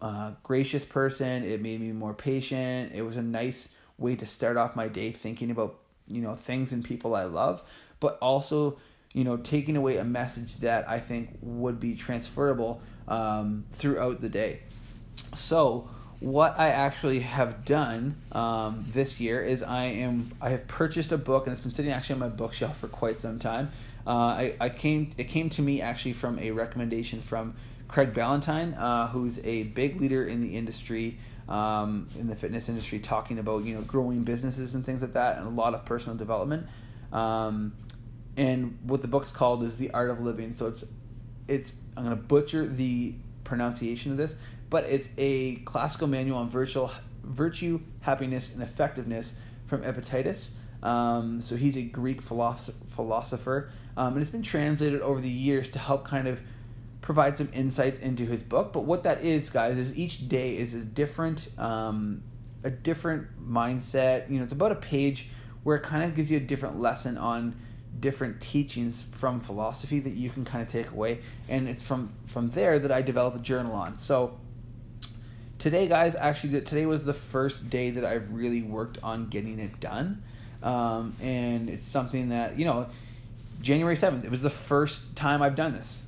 uh, 0.00 0.32
gracious 0.42 0.84
person. 0.84 1.44
It 1.44 1.60
made 1.60 1.80
me 1.80 1.92
more 1.92 2.14
patient. 2.14 2.92
It 2.94 3.02
was 3.02 3.16
a 3.16 3.22
nice 3.22 3.68
way 4.00 4.16
to 4.16 4.26
start 4.26 4.56
off 4.56 4.74
my 4.74 4.88
day 4.88 5.10
thinking 5.10 5.50
about 5.50 5.76
you 6.08 6.20
know 6.20 6.34
things 6.34 6.72
and 6.72 6.84
people 6.84 7.14
I 7.14 7.24
love, 7.24 7.62
but 8.00 8.18
also 8.20 8.78
you 9.14 9.24
know 9.24 9.36
taking 9.36 9.76
away 9.76 9.98
a 9.98 10.04
message 10.04 10.56
that 10.56 10.88
I 10.88 10.98
think 10.98 11.38
would 11.42 11.78
be 11.78 11.94
transferable 11.94 12.80
um, 13.06 13.66
throughout 13.70 14.20
the 14.20 14.28
day. 14.28 14.60
So 15.34 15.88
what 16.20 16.58
I 16.58 16.68
actually 16.68 17.20
have 17.20 17.64
done 17.64 18.16
um, 18.32 18.84
this 18.88 19.20
year 19.20 19.40
is 19.40 19.62
I 19.62 19.84
am 19.84 20.32
I 20.40 20.50
have 20.50 20.66
purchased 20.68 21.12
a 21.12 21.18
book 21.18 21.46
and 21.46 21.52
it's 21.52 21.62
been 21.62 21.70
sitting 21.70 21.92
actually 21.92 22.14
on 22.14 22.20
my 22.20 22.28
bookshelf 22.28 22.78
for 22.78 22.88
quite 22.88 23.16
some 23.16 23.38
time. 23.38 23.70
Uh, 24.06 24.10
I, 24.10 24.54
I 24.60 24.68
came 24.68 25.12
it 25.16 25.24
came 25.24 25.50
to 25.50 25.62
me 25.62 25.80
actually 25.80 26.14
from 26.14 26.38
a 26.38 26.50
recommendation 26.50 27.20
from 27.20 27.54
Craig 27.88 28.14
Ballantyne, 28.14 28.74
uh, 28.74 29.08
who's 29.08 29.40
a 29.40 29.64
big 29.64 30.00
leader 30.00 30.24
in 30.24 30.40
the 30.40 30.56
industry 30.56 31.18
um, 31.50 32.08
in 32.18 32.28
the 32.28 32.36
fitness 32.36 32.68
industry 32.68 33.00
talking 33.00 33.38
about 33.38 33.64
you 33.64 33.74
know 33.74 33.82
growing 33.82 34.22
businesses 34.22 34.74
and 34.74 34.86
things 34.86 35.02
like 35.02 35.12
that, 35.14 35.38
and 35.38 35.46
a 35.46 35.50
lot 35.50 35.74
of 35.74 35.84
personal 35.84 36.16
development. 36.16 36.66
Um, 37.12 37.72
and 38.36 38.78
what 38.84 39.02
the 39.02 39.08
book's 39.08 39.32
called 39.32 39.64
is 39.64 39.76
the 39.76 39.90
art 39.90 40.10
of 40.10 40.20
living. 40.20 40.52
So 40.52 40.66
it's 40.66 40.84
it's 41.48 41.74
I'm 41.96 42.04
gonna 42.04 42.16
butcher 42.16 42.66
the 42.66 43.14
pronunciation 43.44 44.12
of 44.12 44.16
this, 44.16 44.34
but 44.70 44.84
it's 44.84 45.08
a 45.18 45.56
classical 45.56 46.06
manual 46.06 46.38
on 46.38 46.48
virtual 46.48 46.90
virtue, 47.24 47.80
happiness, 48.00 48.54
and 48.54 48.62
effectiveness 48.62 49.34
from 49.66 49.82
Epictetus. 49.82 50.52
Um, 50.82 51.40
so 51.40 51.56
he's 51.56 51.76
a 51.76 51.82
Greek 51.82 52.22
philosopher, 52.22 53.70
um, 53.96 54.14
and 54.14 54.22
it's 54.22 54.30
been 54.30 54.42
translated 54.42 55.02
over 55.02 55.20
the 55.20 55.28
years 55.28 55.70
to 55.72 55.78
help 55.78 56.06
kind 56.06 56.26
of 56.26 56.40
provide 57.02 57.36
some 57.36 57.48
insights 57.52 57.98
into 57.98 58.26
his 58.26 58.42
book. 58.42 58.72
But 58.72 58.84
what 58.84 59.02
that 59.04 59.22
is, 59.22 59.50
guys, 59.50 59.76
is 59.76 59.96
each 59.96 60.28
day 60.28 60.56
is 60.56 60.74
a 60.74 60.84
different 60.84 61.48
um, 61.58 62.22
a 62.62 62.70
different 62.70 63.26
mindset. 63.50 64.30
You 64.30 64.38
know, 64.38 64.44
it's 64.44 64.52
about 64.52 64.72
a 64.72 64.76
page 64.76 65.28
where 65.62 65.76
it 65.76 65.82
kind 65.82 66.04
of 66.04 66.14
gives 66.14 66.30
you 66.30 66.36
a 66.36 66.40
different 66.40 66.80
lesson 66.80 67.18
on 67.18 67.54
different 67.98 68.40
teachings 68.40 69.02
from 69.02 69.40
philosophy 69.40 70.00
that 70.00 70.12
you 70.12 70.30
can 70.30 70.44
kind 70.44 70.62
of 70.62 70.70
take 70.70 70.90
away 70.90 71.20
and 71.48 71.68
it's 71.68 71.86
from 71.86 72.12
from 72.26 72.48
there 72.50 72.78
that 72.78 72.92
i 72.92 73.02
develop 73.02 73.34
a 73.34 73.38
journal 73.40 73.72
on 73.72 73.98
so 73.98 74.38
today 75.58 75.88
guys 75.88 76.14
actually 76.14 76.60
today 76.60 76.86
was 76.86 77.04
the 77.04 77.12
first 77.12 77.68
day 77.68 77.90
that 77.90 78.04
i've 78.04 78.32
really 78.32 78.62
worked 78.62 78.98
on 79.02 79.28
getting 79.28 79.58
it 79.58 79.80
done 79.80 80.22
um, 80.62 81.14
and 81.20 81.68
it's 81.68 81.86
something 81.86 82.28
that 82.28 82.56
you 82.56 82.64
know 82.64 82.86
january 83.60 83.96
7th 83.96 84.24
it 84.24 84.30
was 84.30 84.42
the 84.42 84.48
first 84.48 85.16
time 85.16 85.42
i've 85.42 85.56
done 85.56 85.72
this 85.72 86.00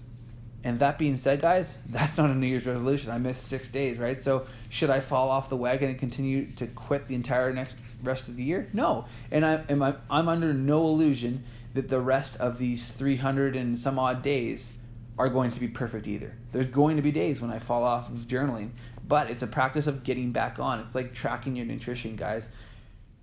and 0.64 0.78
that 0.78 0.98
being 0.98 1.16
said, 1.16 1.40
guys, 1.40 1.78
that's 1.88 2.18
not 2.18 2.30
a 2.30 2.34
New 2.34 2.46
Year's 2.46 2.66
resolution. 2.66 3.10
I 3.10 3.18
missed 3.18 3.46
six 3.46 3.70
days, 3.70 3.98
right? 3.98 4.20
So 4.20 4.46
should 4.68 4.90
I 4.90 5.00
fall 5.00 5.30
off 5.30 5.48
the 5.48 5.56
wagon 5.56 5.90
and 5.90 5.98
continue 5.98 6.46
to 6.52 6.66
quit 6.68 7.06
the 7.06 7.14
entire 7.14 7.52
next 7.52 7.76
rest 8.02 8.28
of 8.28 8.36
the 8.36 8.44
year? 8.44 8.68
No. 8.72 9.06
And 9.30 9.44
I 9.44 9.62
am 9.68 9.82
I, 9.82 9.94
I'm 10.10 10.28
under 10.28 10.52
no 10.52 10.84
illusion 10.86 11.44
that 11.74 11.88
the 11.88 12.00
rest 12.00 12.36
of 12.36 12.58
these 12.58 12.88
300 12.88 13.56
and 13.56 13.78
some 13.78 13.98
odd 13.98 14.22
days 14.22 14.72
are 15.18 15.28
going 15.28 15.50
to 15.50 15.60
be 15.60 15.68
perfect 15.68 16.06
either. 16.06 16.34
There's 16.52 16.66
going 16.66 16.96
to 16.96 17.02
be 17.02 17.10
days 17.10 17.40
when 17.40 17.50
I 17.50 17.58
fall 17.58 17.84
off 17.84 18.10
of 18.10 18.18
journaling, 18.18 18.70
but 19.06 19.30
it's 19.30 19.42
a 19.42 19.46
practice 19.46 19.86
of 19.86 20.04
getting 20.04 20.32
back 20.32 20.58
on. 20.58 20.80
It's 20.80 20.94
like 20.94 21.12
tracking 21.12 21.56
your 21.56 21.66
nutrition, 21.66 22.16
guys. 22.16 22.48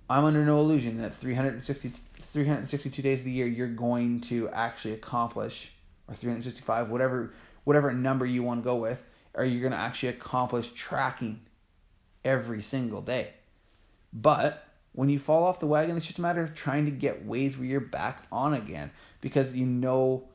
I'm 0.08 0.24
under 0.24 0.44
no 0.44 0.58
illusion 0.58 0.98
that 0.98 1.14
360 1.14 1.92
362 2.18 3.02
days 3.02 3.20
of 3.20 3.24
the 3.24 3.30
year 3.30 3.46
you're 3.46 3.68
going 3.68 4.20
to 4.22 4.48
actually 4.50 4.94
accomplish 4.94 5.72
or 6.10 6.14
365, 6.14 6.90
whatever 6.90 7.32
whatever 7.64 7.92
number 7.92 8.26
you 8.26 8.42
want 8.42 8.60
to 8.60 8.64
go 8.64 8.76
with, 8.76 9.02
are 9.34 9.44
you 9.44 9.60
going 9.60 9.72
to 9.72 9.78
actually 9.78 10.08
accomplish 10.08 10.70
tracking 10.70 11.40
every 12.24 12.62
single 12.62 13.00
day. 13.00 13.30
But 14.12 14.66
when 14.92 15.08
you 15.08 15.18
fall 15.18 15.44
off 15.44 15.60
the 15.60 15.66
wagon, 15.66 15.96
it's 15.96 16.06
just 16.06 16.18
a 16.18 16.22
matter 16.22 16.42
of 16.42 16.54
trying 16.54 16.84
to 16.86 16.90
get 16.90 17.24
ways 17.24 17.56
where 17.56 17.66
you're 17.66 17.80
back 17.80 18.24
on 18.32 18.54
again 18.54 18.90
because 19.20 19.54
you 19.54 19.66
know 19.66 20.28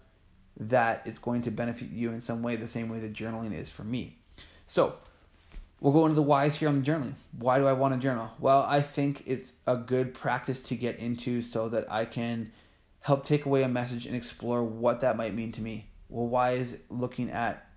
that 0.57 1.01
it's 1.05 1.19
going 1.19 1.41
to 1.43 1.51
benefit 1.51 1.89
you 1.89 2.11
in 2.11 2.21
some 2.21 2.41
way, 2.41 2.55
the 2.55 2.67
same 2.67 2.89
way 2.89 2.99
that 2.99 3.13
journaling 3.13 3.53
is 3.53 3.69
for 3.69 3.83
me. 3.83 4.17
So, 4.65 4.95
we'll 5.81 5.93
go 5.93 6.05
into 6.05 6.15
the 6.15 6.21
whys 6.21 6.55
here 6.55 6.69
on 6.69 6.81
the 6.81 6.91
journaling. 6.91 7.13
Why 7.37 7.59
do 7.59 7.67
I 7.67 7.73
want 7.73 7.93
to 7.93 7.99
journal? 7.99 8.31
Well, 8.39 8.65
I 8.67 8.81
think 8.81 9.23
it's 9.25 9.53
a 9.67 9.75
good 9.75 10.13
practice 10.13 10.61
to 10.63 10.75
get 10.75 10.97
into 10.97 11.41
so 11.41 11.67
that 11.69 11.91
I 11.91 12.05
can 12.05 12.51
help 13.05 13.23
take 13.23 13.45
away 13.45 13.61
a 13.61 13.67
message 13.67 14.07
and 14.07 14.15
explore 14.15 14.63
what 14.63 15.01
that 15.01 15.15
might 15.15 15.31
mean 15.31 15.51
to 15.51 15.61
me. 15.61 15.85
Well, 16.09 16.25
why 16.25 16.53
is 16.53 16.75
looking 16.89 17.29
at 17.29 17.69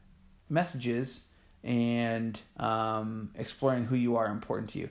messages 0.49 1.21
and 1.63 2.41
um, 2.57 3.29
exploring 3.35 3.85
who 3.85 3.95
you 3.95 4.17
are 4.17 4.29
important 4.29 4.71
to 4.71 4.79
you? 4.79 4.89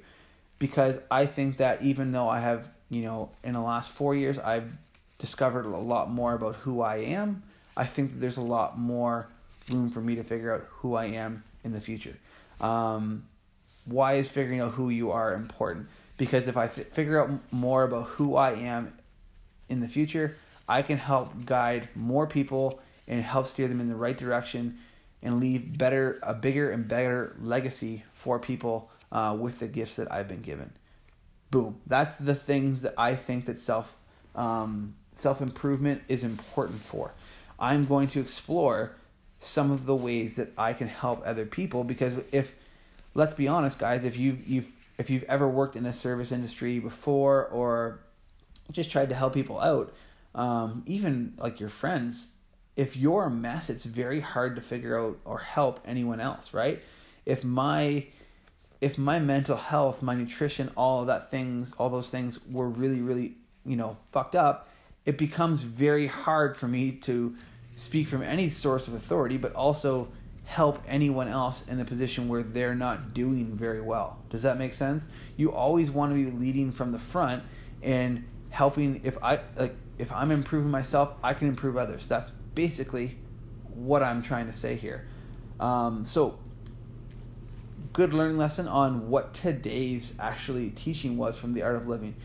Because 0.60 1.00
I 1.10 1.26
think 1.26 1.58
that 1.58 1.82
even 1.82 2.12
though 2.12 2.30
I 2.30 2.40
have, 2.40 2.70
you 2.88 3.02
know, 3.02 3.32
in 3.44 3.54
the 3.54 3.62
last 3.62 3.90
four 3.90 4.14
years, 4.14 4.38
I've 4.38 4.70
discovered 5.18 5.66
a 5.66 5.70
lot 5.70 6.12
more 6.12 6.36
about 6.36 6.58
who 6.58 6.82
I 6.82 6.98
am, 6.98 7.42
I 7.76 7.86
think 7.86 8.12
that 8.12 8.20
there's 8.20 8.38
a 8.38 8.42
lot 8.42 8.78
more 8.78 9.30
room 9.72 9.90
for 9.90 10.02
me 10.02 10.14
to 10.18 10.24
figure 10.24 10.54
out 10.54 10.68
who 10.70 10.94
I 10.94 11.06
am 11.06 11.44
in 11.64 11.72
the 11.72 11.82
future. 11.82 12.16
Um, 12.62 13.26
why 13.86 14.14
is 14.14 14.30
figuring 14.30 14.60
out 14.60 14.74
who 14.74 14.90
you 14.90 15.10
are 15.10 15.34
important? 15.34 15.88
Because 16.16 16.48
if 16.48 16.58
I 16.58 16.66
f- 16.66 16.90
figure 16.92 17.20
out 17.20 17.32
more 17.52 17.84
about 17.84 18.04
who 18.04 18.36
I 18.36 18.52
am 18.52 18.94
in 19.70 19.80
the 19.80 19.88
future, 19.88 20.36
I 20.68 20.82
can 20.82 20.98
help 20.98 21.46
guide 21.46 21.90
more 21.96 22.28
people 22.28 22.80
and 23.08 23.22
help 23.24 23.48
steer 23.48 23.68
them 23.68 23.80
in 23.80 23.88
the 23.88 23.96
right 23.96 24.18
direction 24.18 24.78
and 25.22 25.40
leave 25.40 25.78
better 25.78 26.20
a 26.24 26.34
bigger 26.34 26.72
and 26.72 26.88
better 26.88 27.36
legacy 27.42 28.04
for 28.14 28.40
people 28.40 28.92
uh, 29.12 29.36
with 29.40 29.60
the 29.60 29.68
gifts 29.68 29.96
that 29.96 30.12
I've 30.12 30.28
been 30.28 30.42
given. 30.42 30.72
Boom. 31.50 31.80
That's 31.88 32.16
the 32.18 32.36
things 32.36 32.82
that 32.82 32.94
I 32.98 33.16
think 33.16 33.46
that 33.46 33.58
self 33.58 33.96
um, 34.36 34.96
self 35.14 35.42
improvement 35.42 36.04
is 36.08 36.24
important 36.24 36.82
for. 36.82 37.14
I'm 37.60 37.86
going 37.86 38.08
to 38.10 38.20
explore 38.20 38.96
some 39.40 39.72
of 39.72 39.86
the 39.86 39.96
ways 39.96 40.36
that 40.36 40.52
I 40.58 40.74
can 40.74 40.88
help 40.88 41.22
other 41.26 41.46
people 41.46 41.84
because 41.84 42.18
if 42.32 42.56
let's 43.14 43.34
be 43.36 43.48
honest 43.48 43.78
guys 43.78 44.04
if 44.04 44.18
you 44.18 44.38
you've 44.46 44.68
if 44.98 45.12
you've 45.12 45.24
ever 45.24 45.48
worked 45.48 45.76
in 45.76 45.86
a 45.86 45.94
service 45.94 46.32
industry 46.32 46.80
before 46.80 47.46
or 47.46 48.00
just 48.72 48.92
tried 48.92 49.10
to 49.10 49.16
help 49.16 49.34
people 49.34 49.60
out, 49.60 49.94
um, 50.36 50.84
even 50.86 51.34
like 51.38 51.60
your 51.60 51.70
friends, 51.70 52.34
if 52.76 52.96
you're 52.96 53.26
a 53.26 53.30
mess, 53.30 53.70
it's 53.70 53.84
very 53.84 54.20
hard 54.20 54.56
to 54.56 54.62
figure 54.62 55.00
out 55.00 55.18
or 55.26 55.40
help 55.40 55.80
anyone 55.86 56.20
else, 56.20 56.54
right? 56.54 56.82
If 57.26 57.44
my 57.44 58.06
if 58.80 58.98
my 58.98 59.18
mental 59.18 59.58
health, 59.58 60.04
my 60.04 60.14
nutrition, 60.14 60.70
all 60.78 61.02
of 61.02 61.08
that 61.08 61.32
things, 61.32 61.74
all 61.80 61.90
those 61.90 62.10
things 62.10 62.40
were 62.46 62.70
really, 62.70 63.02
really, 63.02 63.36
you 63.66 63.76
know, 63.76 63.98
fucked 64.12 64.36
up, 64.36 64.70
it 65.04 65.18
becomes 65.18 65.64
very 65.64 66.06
hard 66.06 66.56
for 66.56 66.68
me 66.68 66.92
to 66.92 67.36
speak 67.76 68.08
from 68.08 68.22
any 68.22 68.50
source 68.50 68.88
of 68.88 68.94
authority, 68.94 69.38
but 69.38 69.54
also 69.54 70.08
help 70.46 70.82
anyone 70.88 71.28
else 71.28 71.68
in 71.68 71.80
a 71.80 71.86
position 71.86 72.28
where 72.28 72.44
they're 72.44 72.76
not 72.76 73.14
doing 73.14 73.56
very 73.56 73.82
well. 73.82 74.20
Does 74.30 74.44
that 74.44 74.58
make 74.60 74.74
sense? 74.74 75.08
You 75.36 75.52
always 75.52 75.90
want 75.90 76.12
to 76.12 76.16
be 76.16 76.38
leading 76.38 76.72
from 76.72 76.92
the 76.92 77.00
front 77.00 77.44
and 77.82 78.26
helping 78.50 79.02
if 79.04 79.18
I 79.24 79.40
like 79.58 79.76
if 79.98 80.12
I'm 80.12 80.32
improving 80.32 80.72
myself, 80.72 81.14
I 81.24 81.34
can 81.34 81.48
improve 81.48 81.78
others. 81.78 82.06
That's 82.06 82.30
basically 82.56 83.18
what 83.74 84.04
I'm 84.04 84.22
trying 84.22 84.48
to 84.48 84.54
say 84.54 84.76
here. 84.76 85.08
Um, 85.60 86.06
so 86.06 86.38
good 87.94 88.14
learning 88.14 88.38
lesson 88.38 88.68
on 88.68 89.10
what 89.10 89.34
today's 89.34 90.16
actually 90.20 90.70
teaching 90.70 91.18
was 91.18 91.40
from 91.40 91.54
the 91.54 91.64
art 91.64 91.76
of 91.76 91.88
living. 91.88 92.16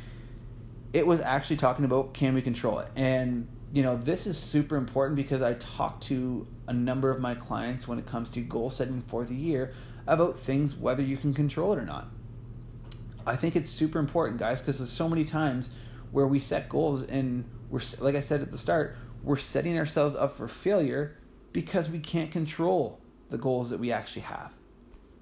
It 0.93 1.07
was 1.07 1.21
actually 1.21 1.57
talking 1.57 1.85
about 1.85 2.13
can 2.13 2.35
we 2.35 2.43
control 2.43 2.79
it? 2.81 2.89
And 2.95 3.49
you 3.73 3.83
know, 3.83 3.97
this 3.97 4.27
is 4.27 4.39
super 4.39 4.77
important 4.77 5.17
because 5.17 5.41
I 5.41 5.55
talk 5.55 6.01
to 6.03 6.47
a 6.69 6.75
number 6.75 7.11
of 7.11 7.21
my 7.21 7.35
clients 7.35 7.89
when 7.89 7.99
it 7.99 8.05
comes 8.05 8.29
to 8.31 8.41
goal 8.41 8.69
setting 8.69 9.01
for 9.01 9.25
the 9.25 9.35
year 9.35 9.73
about 10.07 10.37
things 10.37 10.77
whether 10.77 11.03
you 11.03 11.17
can 11.17 11.33
control 11.33 11.73
it 11.73 11.79
or 11.79 11.87
not. 11.87 12.09
I 13.27 13.37
think 13.37 13.57
it's 13.57 13.71
super 13.71 13.99
important, 13.99 14.39
guys, 14.39 14.61
because 14.61 14.79
there's 14.79 14.91
so 14.91 15.09
many 15.09 15.25
times 15.25 15.71
where 16.13 16.27
we 16.27 16.39
set 16.39 16.69
goals 16.69 17.03
and 17.03 17.45
we're 17.69 17.81
like 18.01 18.15
I 18.15 18.21
said 18.21 18.41
at 18.41 18.51
the 18.51 18.59
start, 18.59 18.97
we're 19.23 19.39
setting 19.39 19.77
ourselves 19.79 20.15
up 20.15 20.33
for 20.33 20.47
failure 20.47 21.17
because 21.53 21.91
we 21.91 21.99
can't 21.99 22.31
control 22.31 23.01
the 23.31 23.39
goals 23.39 23.71
that 23.71 23.81
we 23.81 23.91
actually 23.91 24.23
have 24.23 24.53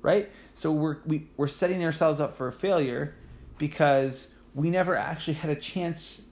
right? 0.03 0.31
So 0.55 0.73
we're 0.73 0.99
we, 1.07 1.29
we're 1.37 1.47
setting 1.47 1.85
ourselves 1.85 2.21
up 2.21 2.37
for 2.37 2.51
failure 2.51 3.15
because 3.59 4.29
we 4.55 4.71
never 4.71 4.97
actually 4.97 5.35
had 5.35 5.51
a 5.51 5.57
chance 5.57 6.23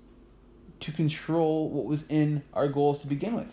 to 0.81 0.92
control 0.92 1.68
what 1.71 1.85
was 1.85 2.05
in 2.09 2.42
our 2.55 2.68
goals 2.68 3.01
to 3.01 3.07
begin 3.07 3.35
with. 3.35 3.53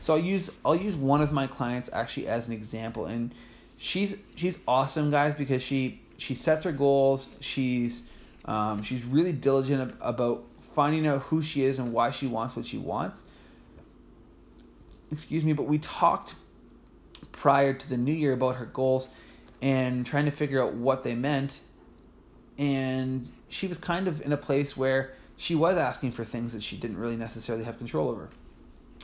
So 0.00 0.14
I'll 0.14 0.20
use 0.20 0.50
I'll 0.64 0.76
use 0.76 0.96
one 0.96 1.20
of 1.20 1.32
my 1.32 1.46
clients 1.46 1.90
actually 1.92 2.28
as 2.28 2.48
an 2.48 2.54
example, 2.54 3.06
and 3.06 3.34
she's 3.76 4.16
she's 4.34 4.58
awesome, 4.66 5.10
guys, 5.10 5.34
because 5.34 5.62
she 5.62 6.00
she 6.16 6.34
sets 6.34 6.64
her 6.64 6.72
goals. 6.72 7.28
She's 7.40 8.02
um, 8.48 8.82
she's 8.82 9.04
really 9.04 9.32
diligent 9.32 9.94
about 10.00 10.42
finding 10.74 11.06
out 11.06 11.20
who 11.24 11.42
she 11.42 11.64
is 11.64 11.78
and 11.78 11.92
why 11.92 12.10
she 12.10 12.26
wants 12.26 12.56
what 12.56 12.64
she 12.64 12.78
wants. 12.78 13.22
Excuse 15.12 15.44
me, 15.44 15.52
but 15.52 15.64
we 15.64 15.78
talked 15.78 16.34
prior 17.30 17.74
to 17.74 17.88
the 17.88 17.98
new 17.98 18.12
year 18.12 18.32
about 18.32 18.56
her 18.56 18.64
goals 18.64 19.08
and 19.60 20.06
trying 20.06 20.24
to 20.24 20.30
figure 20.30 20.62
out 20.62 20.72
what 20.72 21.02
they 21.02 21.14
meant. 21.14 21.60
And 22.56 23.28
she 23.48 23.66
was 23.66 23.76
kind 23.76 24.08
of 24.08 24.22
in 24.22 24.32
a 24.32 24.36
place 24.38 24.76
where 24.76 25.12
she 25.36 25.54
was 25.54 25.76
asking 25.76 26.12
for 26.12 26.24
things 26.24 26.54
that 26.54 26.62
she 26.62 26.78
didn't 26.78 26.96
really 26.96 27.16
necessarily 27.16 27.64
have 27.64 27.76
control 27.76 28.08
over. 28.08 28.30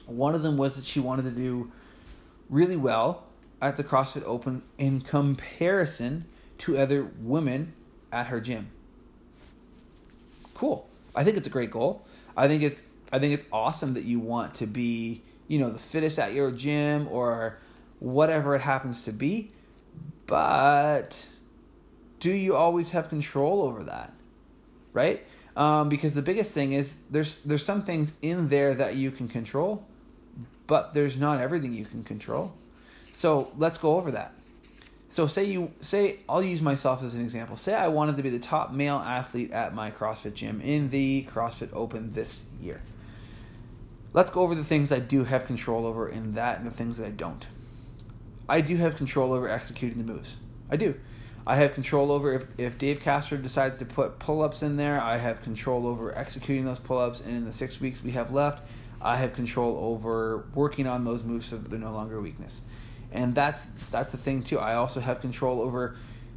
One 0.07 0.35
of 0.35 0.43
them 0.43 0.57
was 0.57 0.77
that 0.77 0.87
she 0.87 1.01
wanted 1.01 1.25
to 1.25 1.31
do 1.31 1.71
really 2.49 2.77
well 2.77 3.25
at 3.61 3.77
the 3.77 3.85
CrossFit 3.85 4.25
Open 4.25 4.63
in 4.79 5.03
comparison 5.03 6.25
to 6.59 6.79
other 6.79 7.11
women 7.21 7.75
at 8.11 8.29
her 8.29 8.41
gym. 8.41 8.71
Cool. 10.55 10.89
I 11.15 11.25
think 11.25 11.37
it's 11.37 11.47
a 11.47 11.51
great 11.51 11.71
goal. 11.71 12.05
I 12.37 12.49
think 12.49 12.63
it's 12.63 12.83
I 13.13 13.19
think 13.19 13.35
it's 13.35 13.45
awesome 13.53 13.95
that 13.95 14.05
you 14.05 14.19
want 14.19 14.57
to 14.57 14.67
be, 14.67 15.23
you 15.47 15.59
know, 15.59 15.71
the 15.71 15.79
fittest 15.79 16.19
at 16.19 16.33
your 16.33 16.51
gym 16.51 17.07
or 17.09 17.59
whatever 18.01 18.55
it 18.57 18.63
happens 18.63 19.03
to 19.05 19.13
be. 19.13 19.53
But 20.27 21.27
do 22.19 22.33
you 22.33 22.57
always 22.57 22.91
have 22.91 23.09
control 23.09 23.63
over 23.63 23.85
that? 23.85 24.13
Right? 24.93 25.27
Um, 25.57 25.89
because 25.89 26.15
the 26.15 26.23
biggest 26.23 26.53
thing 26.53 26.73
is 26.73 26.97
there's 27.11 27.39
there's 27.39 27.65
some 27.65 27.83
things 27.83 28.13
in 28.23 28.49
there 28.49 28.75
that 28.75 28.97
you 28.97 29.11
can 29.11 29.29
control, 29.29 29.85
but 30.67 30.93
there's 30.93 31.17
not 31.17 31.41
everything 31.41 31.75
you 31.75 31.85
can 31.85 32.03
control. 32.03 32.53
So 33.13 33.53
let's 33.57 33.79
go 33.79 33.97
over 33.97 34.11
that. 34.13 34.35
So 35.09 35.27
say 35.27 35.45
you 35.45 35.71
say 35.81 36.19
I'll 36.29 36.43
use 36.43 36.63
myself 36.63 37.03
as 37.03 37.15
an 37.15 37.23
example. 37.23 37.57
Say 37.57 37.75
I 37.75 37.89
wanted 37.89 38.17
to 38.17 38.23
be 38.23 38.31
the 38.31 38.39
top 38.39 38.73
male 38.73 38.97
athlete 38.97 39.53
at 39.53 39.75
my 39.75 39.91
CrossFit 39.91 40.35
gym 40.35 40.61
in 40.61 40.89
the 40.89 41.27
CrossFit 41.33 41.71
Open 41.73 42.13
this 42.13 42.43
year. 42.61 42.81
Let's 44.13 44.31
go 44.31 44.43
over 44.43 44.55
the 44.55 44.65
things 44.65 44.93
I 44.93 45.01
do 45.01 45.25
have 45.25 45.47
control 45.47 45.87
over 45.87 46.09
in 46.09 46.35
that 46.35 46.59
and 46.59 46.67
the 46.67 46.71
things 46.71 46.99
that 46.99 47.07
I 47.07 47.11
don't. 47.11 47.47
I 48.49 48.61
do 48.61 48.77
have 48.77 48.97
control 48.97 49.33
over 49.33 49.49
executing 49.49 49.99
the 49.99 50.13
moves. 50.13 50.37
I 50.71 50.77
do. 50.77 50.95
I 51.47 51.57
have 51.57 51.75
control 51.75 52.11
over 52.11 52.33
if, 52.33 52.49
if 52.59 52.79
Dave 52.79 53.01
Castro 53.01 53.37
decides 53.37 53.77
to 53.79 53.85
put 53.85 54.19
pull 54.19 54.43
ups 54.43 54.63
in 54.63 54.77
there, 54.77 55.01
I 55.01 55.19
have 55.19 55.43
control 55.43 55.87
over 55.87 56.17
executing 56.17 56.65
those 56.65 56.79
pull 56.79 56.99
ups. 56.99 57.21
And 57.21 57.37
in 57.37 57.45
the 57.45 57.53
six 57.53 57.81
weeks 57.81 58.03
we 58.03 58.13
have 58.13 58.33
left, 58.33 58.67
I 59.03 59.17
have 59.17 59.35
control 59.35 59.77
over 59.79 60.47
working 60.55 60.87
on 60.87 61.05
those 61.05 61.23
moves 61.23 61.47
so 61.47 61.57
that 61.57 61.71
they're 61.71 61.79
no 61.79 61.93
longer 61.93 62.17
a 62.17 62.23
weakness. 62.23 62.63
And 63.15 63.35
that's 63.35 63.67
that's 63.91 64.11
the 64.11 64.19
thing 64.19 64.43
too. 64.43 64.59
I 64.59 64.75
also 64.75 65.01
have 65.01 65.21
control 65.21 65.63
over 65.63 65.97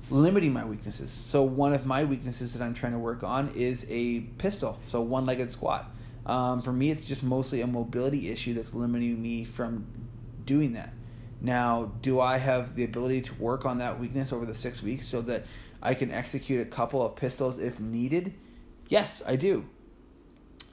limiting 0.09 0.53
my 0.53 0.63
weaknesses. 0.63 1.11
So 1.11 1.41
one 1.41 1.73
of 1.73 1.85
my 1.85 2.03
weaknesses 2.05 2.53
that 2.53 2.63
I'm 2.63 2.73
trying 2.73 2.93
to 2.93 2.99
work 2.99 3.23
on 3.23 3.49
is 3.49 3.85
a 3.89 4.21
pistol, 4.37 4.79
so 4.83 5.01
one-legged 5.01 5.51
squat. 5.51 5.91
Um, 6.25 6.61
for 6.61 6.71
me, 6.71 6.91
it's 6.91 7.03
just 7.03 7.23
mostly 7.23 7.61
a 7.61 7.67
mobility 7.67 8.29
issue 8.29 8.53
that's 8.53 8.73
limiting 8.73 9.21
me 9.21 9.43
from 9.43 9.85
doing 10.45 10.73
that. 10.73 10.93
Now, 11.41 11.91
do 12.01 12.19
I 12.19 12.37
have 12.37 12.75
the 12.75 12.83
ability 12.83 13.21
to 13.21 13.33
work 13.35 13.65
on 13.65 13.79
that 13.79 13.99
weakness 13.99 14.31
over 14.31 14.45
the 14.45 14.55
six 14.55 14.81
weeks 14.81 15.05
so 15.05 15.21
that 15.23 15.45
I 15.81 15.93
can 15.93 16.11
execute 16.11 16.61
a 16.61 16.69
couple 16.69 17.05
of 17.05 17.15
pistols 17.15 17.57
if 17.57 17.79
needed? 17.79 18.33
Yes, 18.87 19.21
I 19.27 19.35
do. 19.35 19.65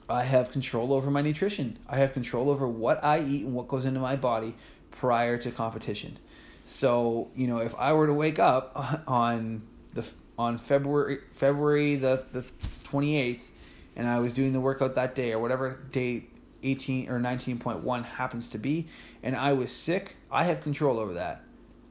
I 0.07 0.23
have 0.23 0.51
control 0.51 0.93
over 0.93 1.09
my 1.09 1.21
nutrition. 1.21 1.79
I 1.87 1.97
have 1.97 2.13
control 2.13 2.49
over 2.49 2.67
what 2.67 3.03
I 3.03 3.21
eat 3.21 3.43
and 3.45 3.53
what 3.53 3.67
goes 3.67 3.85
into 3.85 3.99
my 3.99 4.15
body 4.15 4.55
prior 4.97 5.37
to 5.37 5.51
competition. 5.51 6.17
So, 6.63 7.29
you 7.35 7.47
know, 7.47 7.59
if 7.59 7.75
I 7.75 7.93
were 7.93 8.07
to 8.07 8.13
wake 8.13 8.39
up 8.39 9.03
on 9.07 9.63
the 9.93 10.09
on 10.37 10.57
February 10.57 11.19
February 11.31 11.95
the 11.95 12.25
the 12.33 12.43
28th 12.83 13.51
and 13.95 14.07
I 14.07 14.19
was 14.19 14.33
doing 14.33 14.51
the 14.51 14.59
workout 14.59 14.95
that 14.95 15.15
day 15.15 15.31
or 15.31 15.39
whatever 15.39 15.79
date 15.91 16.31
18 16.63 17.09
or 17.09 17.19
19.1 17.19 18.03
happens 18.03 18.49
to 18.49 18.57
be 18.57 18.87
and 19.23 19.35
I 19.35 19.53
was 19.53 19.71
sick, 19.71 20.17
I 20.31 20.43
have 20.45 20.61
control 20.61 20.99
over 20.99 21.13
that. 21.13 21.43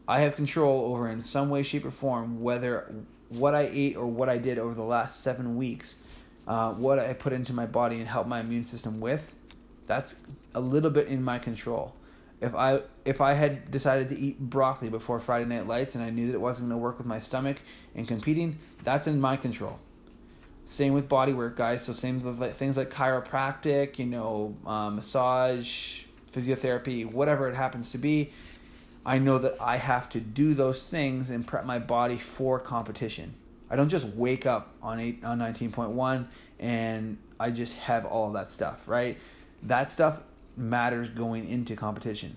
I 0.07 0.21
have 0.21 0.37
control 0.37 0.93
over 0.93 1.09
in 1.09 1.23
some 1.23 1.49
way, 1.49 1.62
shape, 1.62 1.87
or 1.87 1.90
form 1.90 2.43
whether 2.43 2.93
what 3.31 3.55
I 3.55 3.71
ate 3.73 3.97
or 3.97 4.07
what 4.07 4.29
I 4.29 4.38
did 4.38 4.59
over 4.59 4.75
the 4.75 4.85
last 4.85 5.21
seven 5.21 5.57
weeks, 5.57 5.97
uh, 6.47 6.73
what 6.73 6.99
I 6.99 7.14
put 7.14 7.33
into 7.33 7.53
my 7.55 7.67
body 7.67 7.97
and 7.97 8.07
help 8.07 8.27
my 8.27 8.40
immune 8.40 8.64
system 8.64 9.01
with, 9.01 9.35
that's 9.87 10.17
a 10.55 10.61
little 10.61 10.90
bit 10.90 11.09
in 11.09 11.23
my 11.23 11.38
control. 11.38 11.95
If 12.40 12.55
I 12.55 12.83
if 13.05 13.20
I 13.20 13.33
had 13.35 13.70
decided 13.70 14.09
to 14.11 14.18
eat 14.18 14.38
broccoli 14.38 14.88
before 14.90 15.20
Friday 15.20 15.47
Night 15.47 15.66
Lights 15.66 15.94
and 15.94 16.05
I 16.05 16.11
knew 16.11 16.27
that 16.27 16.35
it 16.35 16.40
wasn't 16.40 16.68
going 16.68 16.79
to 16.79 16.83
work 16.83 16.99
with 16.99 17.07
my 17.07 17.20
stomach 17.20 17.59
and 17.94 18.07
competing, 18.07 18.59
that's 18.83 19.07
in 19.07 19.20
my 19.20 19.37
control. 19.37 19.79
Same 20.66 20.94
with 20.94 21.09
body 21.09 21.33
work, 21.33 21.57
guys. 21.57 21.85
So 21.85 21.92
same 21.92 22.20
with 22.20 22.40
like, 22.40 22.53
things 22.53 22.77
like 22.77 22.90
chiropractic, 22.90 23.99
you 23.99 24.07
know, 24.07 24.57
um, 24.66 24.97
massage, 24.97 26.05
physiotherapy, 26.33 27.11
whatever 27.11 27.49
it 27.49 27.55
happens 27.55 27.92
to 27.92 27.99
be. 27.99 28.33
I 29.07 29.18
know 29.18 29.38
that 29.38 29.61
I 29.61 29.77
have 29.77 30.09
to 30.11 30.20
do 30.20 30.55
those 30.55 30.88
things 30.88 31.31
and 31.31 31.47
prep 31.47 31.66
my 31.66 31.79
body 31.79 32.16
for 32.16 32.59
competition. 32.59 33.35
I 33.70 33.77
don't 33.77 33.90
just 33.90 34.07
wake 34.07 34.47
up 34.47 34.75
on 34.83 35.01
eight 35.01 35.25
on 35.25 35.38
nineteen 35.38 35.73
point 35.73 35.90
one 35.90 36.29
and 36.59 37.18
I 37.38 37.51
just 37.51 37.75
have 37.75 38.07
all 38.07 38.33
that 38.33 38.51
stuff, 38.51 38.88
right? 38.88 39.18
That 39.64 39.90
stuff 39.90 40.20
matters 40.57 41.09
going 41.09 41.49
into 41.49 41.77
competition. 41.77 42.37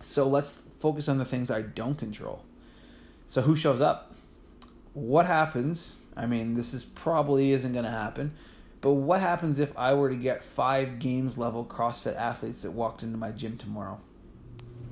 So 0.00 0.28
let's 0.28 0.62
focus 0.78 1.08
on 1.08 1.18
the 1.18 1.24
things 1.24 1.50
I 1.50 1.62
don't 1.62 1.96
control. 1.96 2.44
So 3.26 3.42
who 3.42 3.56
shows 3.56 3.80
up? 3.80 4.14
What 4.94 5.26
happens 5.26 5.96
I 6.18 6.26
mean, 6.26 6.54
this 6.54 6.74
is 6.74 6.84
probably 6.84 7.52
isn't 7.52 7.72
going 7.72 7.84
to 7.84 7.90
happen. 7.90 8.32
But 8.80 8.94
what 8.94 9.20
happens 9.20 9.60
if 9.60 9.76
I 9.78 9.94
were 9.94 10.10
to 10.10 10.16
get 10.16 10.42
five 10.42 10.98
games 10.98 11.38
level 11.38 11.64
CrossFit 11.64 12.16
athletes 12.16 12.62
that 12.62 12.72
walked 12.72 13.04
into 13.04 13.16
my 13.16 13.30
gym 13.30 13.56
tomorrow 13.56 14.00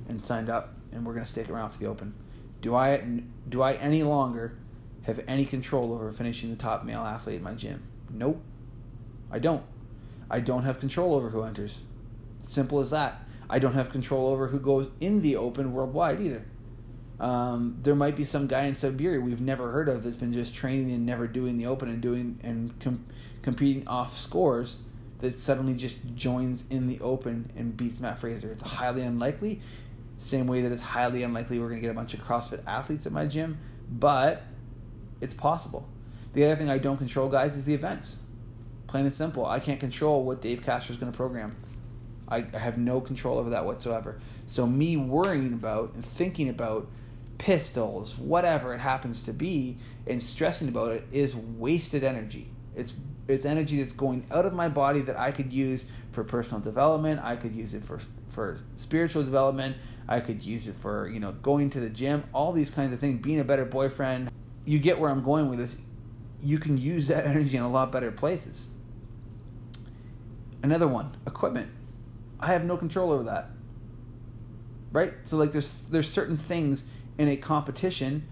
and 0.07 0.23
signed 0.23 0.49
up 0.49 0.73
and 0.91 1.05
we're 1.05 1.13
going 1.13 1.25
to 1.25 1.31
stick 1.31 1.49
around 1.49 1.71
for 1.71 1.79
the 1.79 1.85
open? 1.85 2.13
Do 2.61 2.75
I 2.75 3.21
do 3.47 3.61
I 3.61 3.73
any 3.73 4.03
longer 4.03 4.57
have 5.03 5.19
any 5.27 5.45
control 5.45 5.93
over 5.93 6.11
finishing 6.11 6.49
the 6.49 6.55
top 6.55 6.85
male 6.85 7.01
athlete 7.01 7.37
in 7.37 7.43
my 7.43 7.53
gym? 7.53 7.83
Nope. 8.09 8.41
I 9.29 9.39
don't. 9.39 9.63
I 10.29 10.39
don't 10.39 10.63
have 10.63 10.79
control 10.79 11.13
over 11.13 11.29
who 11.29 11.43
enters. 11.43 11.81
Simple 12.47 12.79
as 12.79 12.91
that. 12.91 13.21
I 13.49 13.59
don't 13.59 13.73
have 13.73 13.89
control 13.89 14.27
over 14.27 14.47
who 14.47 14.59
goes 14.59 14.89
in 14.99 15.21
the 15.21 15.35
open 15.35 15.73
worldwide 15.73 16.21
either. 16.21 16.45
Um, 17.19 17.77
there 17.81 17.95
might 17.95 18.15
be 18.15 18.23
some 18.23 18.47
guy 18.47 18.63
in 18.63 18.75
Siberia 18.75 19.19
we've 19.19 19.41
never 19.41 19.71
heard 19.71 19.89
of 19.89 20.03
that's 20.03 20.15
been 20.15 20.31
just 20.31 20.53
training 20.53 20.91
and 20.91 21.05
never 21.05 21.27
doing 21.27 21.57
the 21.57 21.65
open 21.65 21.89
and 21.89 21.99
doing 21.99 22.39
and 22.43 22.79
com- 22.79 23.05
competing 23.41 23.87
off 23.87 24.15
scores 24.15 24.77
that 25.19 25.37
suddenly 25.37 25.73
just 25.73 25.97
joins 26.15 26.63
in 26.69 26.87
the 26.87 26.99
open 27.01 27.51
and 27.55 27.75
beats 27.75 27.99
Mat 27.99 28.19
Fraser. 28.19 28.49
It's 28.49 28.61
highly 28.61 29.01
unlikely. 29.01 29.61
Same 30.19 30.47
way 30.47 30.61
that 30.61 30.71
it's 30.71 30.81
highly 30.81 31.23
unlikely 31.23 31.59
we're 31.59 31.69
going 31.69 31.81
to 31.81 31.85
get 31.85 31.91
a 31.91 31.95
bunch 31.95 32.13
of 32.13 32.21
CrossFit 32.21 32.61
athletes 32.67 33.05
at 33.05 33.11
my 33.11 33.25
gym, 33.25 33.57
but 33.89 34.43
it's 35.19 35.33
possible. 35.33 35.87
The 36.33 36.45
other 36.45 36.55
thing 36.55 36.69
I 36.69 36.77
don't 36.77 36.97
control, 36.97 37.29
guys, 37.29 37.57
is 37.57 37.65
the 37.65 37.73
events. 37.73 38.17
Plain 38.85 39.05
and 39.05 39.13
simple. 39.13 39.45
I 39.45 39.59
can't 39.59 39.79
control 39.79 40.23
what 40.23 40.41
Dave 40.41 40.61
Castro 40.61 40.93
is 40.93 40.97
going 40.97 41.11
to 41.11 41.15
program. 41.15 41.55
I, 42.27 42.45
I 42.53 42.57
have 42.57 42.77
no 42.77 42.99
control 43.01 43.37
over 43.37 43.51
that 43.51 43.65
whatsoever. 43.65 44.19
So 44.47 44.67
me 44.67 44.97
worrying 44.97 45.53
about 45.53 45.93
and 45.93 46.03
thinking 46.03 46.49
about 46.49 46.87
pistols, 47.37 48.17
whatever 48.17 48.73
it 48.73 48.79
happens 48.79 49.23
to 49.23 49.33
be, 49.33 49.77
and 50.05 50.21
stressing 50.21 50.67
about 50.69 50.91
it 50.91 51.07
is 51.11 51.35
wasted 51.35 52.03
energy. 52.03 52.49
It's 52.75 52.93
it's 53.27 53.43
energy 53.43 53.81
that's 53.81 53.91
going 53.91 54.25
out 54.31 54.45
of 54.45 54.53
my 54.53 54.69
body 54.69 55.01
that 55.01 55.19
I 55.19 55.31
could 55.31 55.51
use 55.51 55.85
for 56.13 56.23
personal 56.23 56.61
development. 56.61 57.19
I 57.21 57.35
could 57.35 57.53
use 57.53 57.73
it 57.73 57.83
for 57.83 57.99
for 58.29 58.59
spiritual 58.77 59.23
development. 59.23 59.77
I 60.07 60.21
could 60.21 60.41
use 60.43 60.67
it 60.67 60.75
for 60.75 61.09
you 61.09 61.19
know 61.19 61.33
going 61.33 61.69
to 61.71 61.79
the 61.79 61.89
gym. 61.89 62.23
All 62.33 62.51
these 62.51 62.69
kinds 62.69 62.93
of 62.93 62.99
things. 62.99 63.21
Being 63.21 63.39
a 63.39 63.43
better 63.43 63.65
boyfriend. 63.65 64.29
You 64.65 64.79
get 64.79 64.99
where 64.99 65.09
I'm 65.09 65.23
going 65.23 65.49
with 65.49 65.59
this. 65.59 65.77
You 66.41 66.59
can 66.59 66.77
use 66.77 67.07
that 67.07 67.25
energy 67.27 67.57
in 67.57 67.63
a 67.63 67.69
lot 67.69 67.91
better 67.91 68.11
places. 68.11 68.69
Another 70.63 70.87
one, 70.87 71.15
equipment. 71.25 71.69
I 72.39 72.47
have 72.47 72.63
no 72.63 72.77
control 72.77 73.11
over 73.11 73.23
that. 73.23 73.49
Right? 74.91 75.13
So 75.23 75.37
like 75.37 75.51
there's 75.51 75.73
there's 75.89 76.09
certain 76.09 76.37
things 76.37 76.83
in 77.17 77.27
a 77.27 77.37
competition. 77.37 78.27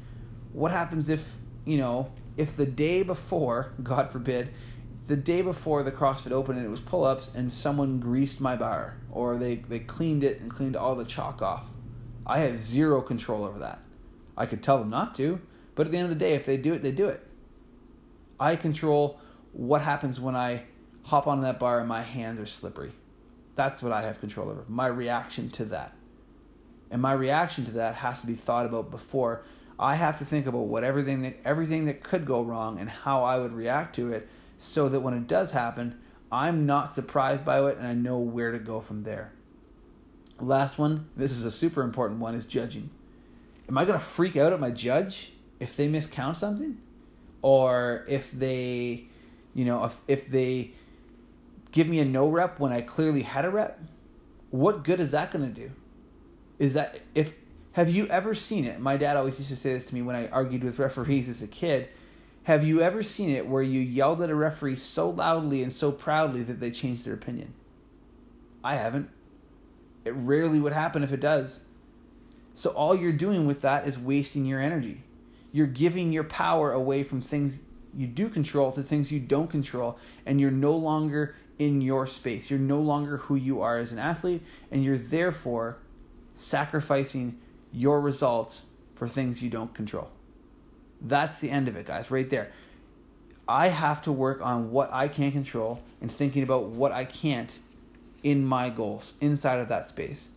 What 0.54 0.72
happens 0.72 1.10
if, 1.10 1.36
you 1.66 1.78
know, 1.78 2.12
if 2.38 2.56
the 2.56 2.66
day 2.66 3.04
before, 3.04 3.74
God 3.84 4.10
forbid, 4.10 4.50
the 5.06 5.16
day 5.16 5.42
before 5.42 5.84
the 5.84 5.92
CrossFit 5.92 6.32
Open 6.32 6.58
and 6.58 6.66
it 6.66 6.70
was 6.70 6.80
pull 6.80 7.04
ups 7.04 7.30
and 7.36 7.54
someone 7.54 8.00
greased 8.00 8.42
my 8.42 8.56
bar 8.56 8.98
or 9.12 9.38
they, 9.38 9.56
they 9.56 9.80
cleaned 9.80 10.24
it 10.24 10.40
and 10.40 10.50
cleaned 10.50 10.76
all 10.76 10.96
the 10.96 11.06
chalk 11.06 11.42
off. 11.42 11.68
I 12.26 12.40
have 12.40 12.58
zero 12.58 13.02
control 13.02 13.44
over 13.44 13.60
that. 13.60 13.82
I 14.36 14.48
could 14.48 14.64
tell 14.64 14.80
them 14.80 14.90
not 14.90 15.14
to, 15.16 15.40
but 15.76 15.86
at 15.86 15.92
the 15.92 16.00
end 16.00 16.06
of 16.06 16.18
the 16.18 16.26
day, 16.26 16.34
if 16.34 16.46
they 16.46 16.58
do 16.58 16.74
it, 16.74 16.82
they 16.82 16.92
do 16.92 17.08
it. 17.08 17.26
I 18.40 18.56
control 18.56 19.20
what 19.54 19.82
happens 19.82 20.20
when 20.20 20.36
I 20.36 20.64
hop 21.04 21.28
on 21.28 21.42
that 21.42 21.60
bar 21.60 21.80
and 21.80 21.88
my 21.88 22.02
hands 22.02 22.40
are 22.40 22.46
slippery. 22.46 22.92
That's 23.56 23.82
what 23.82 23.92
I 23.92 24.02
have 24.02 24.20
control 24.20 24.50
over. 24.50 24.66
My 24.68 24.88
reaction 24.88 25.50
to 25.52 25.66
that. 25.66 25.94
And 26.92 27.02
my 27.02 27.14
reaction 27.14 27.66
to 27.66 27.72
that 27.72 27.96
has 27.96 28.22
to 28.22 28.28
be 28.28 28.34
thought 28.34 28.66
about 28.66 28.92
before 28.92 29.44
I 29.78 29.96
have 29.96 30.20
to 30.20 30.26
think 30.26 30.46
about 30.46 30.68
what 30.68 30.84
everything 30.84 31.24
that 31.24 31.38
everything 31.44 31.86
that 31.86 32.04
could 32.04 32.26
go 32.26 32.42
wrong 32.42 32.80
and 32.80 32.90
how 32.90 33.24
I 33.24 33.38
would 33.38 33.54
react 33.54 33.96
to 33.96 34.14
it 34.14 34.30
so 34.58 34.88
that 34.90 35.02
when 35.02 35.14
it 35.14 35.28
does 35.28 35.52
happen, 35.52 36.00
I'm 36.32 36.66
not 36.66 36.94
surprised 36.94 37.44
by 37.44 37.60
it 37.68 37.78
and 37.78 37.88
I 37.88 37.94
know 37.94 38.18
where 38.20 38.52
to 38.52 38.60
go 38.60 38.80
from 38.80 39.04
there. 39.04 39.32
Last 40.40 40.78
one, 40.78 41.10
this 41.16 41.32
is 41.32 41.46
a 41.46 41.52
super 41.52 41.82
important 41.82 42.20
one, 42.20 42.36
is 42.36 42.46
judging. 42.46 42.90
Am 43.70 43.78
I 43.78 43.86
going 43.86 43.98
to 43.98 44.04
freak 44.04 44.36
out 44.36 44.54
at 44.54 44.60
my 44.60 44.70
judge 44.70 45.32
if 45.60 45.76
they 45.76 45.88
miscount 45.88 46.36
something? 46.36 46.78
Or 47.42 48.06
if 48.08 48.32
they, 48.32 49.06
you 49.54 49.66
know, 49.66 49.86
if, 49.86 50.02
if 50.08 50.28
they 50.28 50.74
give 51.76 51.88
me 51.88 52.00
a 52.00 52.06
no 52.06 52.30
rep 52.30 52.58
when 52.58 52.72
I 52.72 52.80
clearly 52.80 53.22
had 53.22 53.44
a 53.44 53.50
rep? 53.50 53.80
What 54.50 54.86
good 54.86 55.02
is 55.02 55.12
that 55.12 55.32
going 55.32 55.46
to 55.46 55.62
do? 55.62 55.72
Is 56.58 56.74
that 56.74 57.02
if 57.14 57.34
have 57.74 57.90
you 57.90 58.08
ever 58.08 58.34
seen 58.34 58.64
it? 58.64 58.80
My 58.80 58.96
dad 58.96 59.18
always 59.18 59.38
used 59.38 59.50
to 59.50 59.58
say 59.58 59.74
this 59.74 59.86
to 59.88 59.96
me 59.96 60.02
when 60.02 60.16
I 60.16 60.30
argued 60.30 60.64
with 60.64 60.80
referees 60.80 61.28
as 61.28 61.42
a 61.42 61.48
kid. 61.48 61.90
Have 62.44 62.64
you 62.64 62.80
ever 62.80 63.04
seen 63.04 63.30
it 63.30 63.46
where 63.46 63.62
you 63.62 63.82
yelled 63.82 64.22
at 64.22 64.30
a 64.30 64.36
referee 64.36 64.78
so 64.78 65.10
loudly 65.10 65.62
and 65.62 65.74
so 65.74 65.92
proudly 65.92 66.44
that 66.44 66.62
they 66.62 66.72
changed 66.72 67.06
their 67.06 67.14
opinion? 67.14 67.54
I 68.64 68.76
haven't. 68.76 69.10
It 70.06 70.12
rarely 70.12 70.62
would 70.62 70.72
happen 70.72 71.04
if 71.04 71.12
it 71.12 71.20
does. 71.20 71.60
So 72.54 72.70
all 72.70 72.96
you're 72.96 73.12
doing 73.12 73.46
with 73.46 73.62
that 73.64 73.86
is 73.86 74.00
wasting 74.00 74.46
your 74.46 74.62
energy. 74.62 75.04
You're 75.52 75.68
giving 75.68 76.14
your 76.14 76.24
power 76.24 76.72
away 76.72 77.04
from 77.04 77.22
things 77.22 77.62
you 77.94 78.08
do 78.08 78.30
control 78.30 78.72
to 78.74 78.84
things 78.84 79.12
you 79.12 79.20
don't 79.20 79.50
control, 79.50 79.98
and 80.26 80.40
you're 80.40 80.52
no 80.52 80.76
longer 80.76 81.36
in 81.58 81.82
your 81.82 82.08
space. 82.08 82.50
You're 82.50 82.60
no 82.60 82.80
longer 82.80 83.18
who 83.18 83.36
you 83.36 83.62
are 83.62 83.78
as 83.78 83.92
an 83.92 84.00
athlete, 84.00 84.42
and 84.72 84.84
you're 84.84 84.98
therefore 84.98 85.78
sacrificing 86.34 87.40
your 87.72 88.02
results 88.02 88.64
for 88.96 89.08
things 89.08 89.42
you 89.42 89.50
don't 89.50 89.74
control. 89.74 90.10
That's 91.02 91.40
the 91.40 91.50
end 91.50 91.68
of 91.68 91.76
it, 91.76 91.86
guys, 91.86 92.12
right 92.12 92.30
there. 92.30 92.52
I 93.48 93.68
have 93.68 94.02
to 94.04 94.12
work 94.12 94.42
on 94.42 94.72
what 94.72 94.92
I 94.92 95.08
can 95.08 95.32
control 95.32 95.82
and 96.02 96.12
thinking 96.12 96.44
about 96.44 96.66
what 96.66 96.92
I 96.92 97.06
can't 97.06 97.58
in 98.24 98.46
my 98.46 98.70
goals 98.70 99.14
inside 99.22 99.60
of 99.60 99.68
that 99.68 99.88
space. 99.88 100.30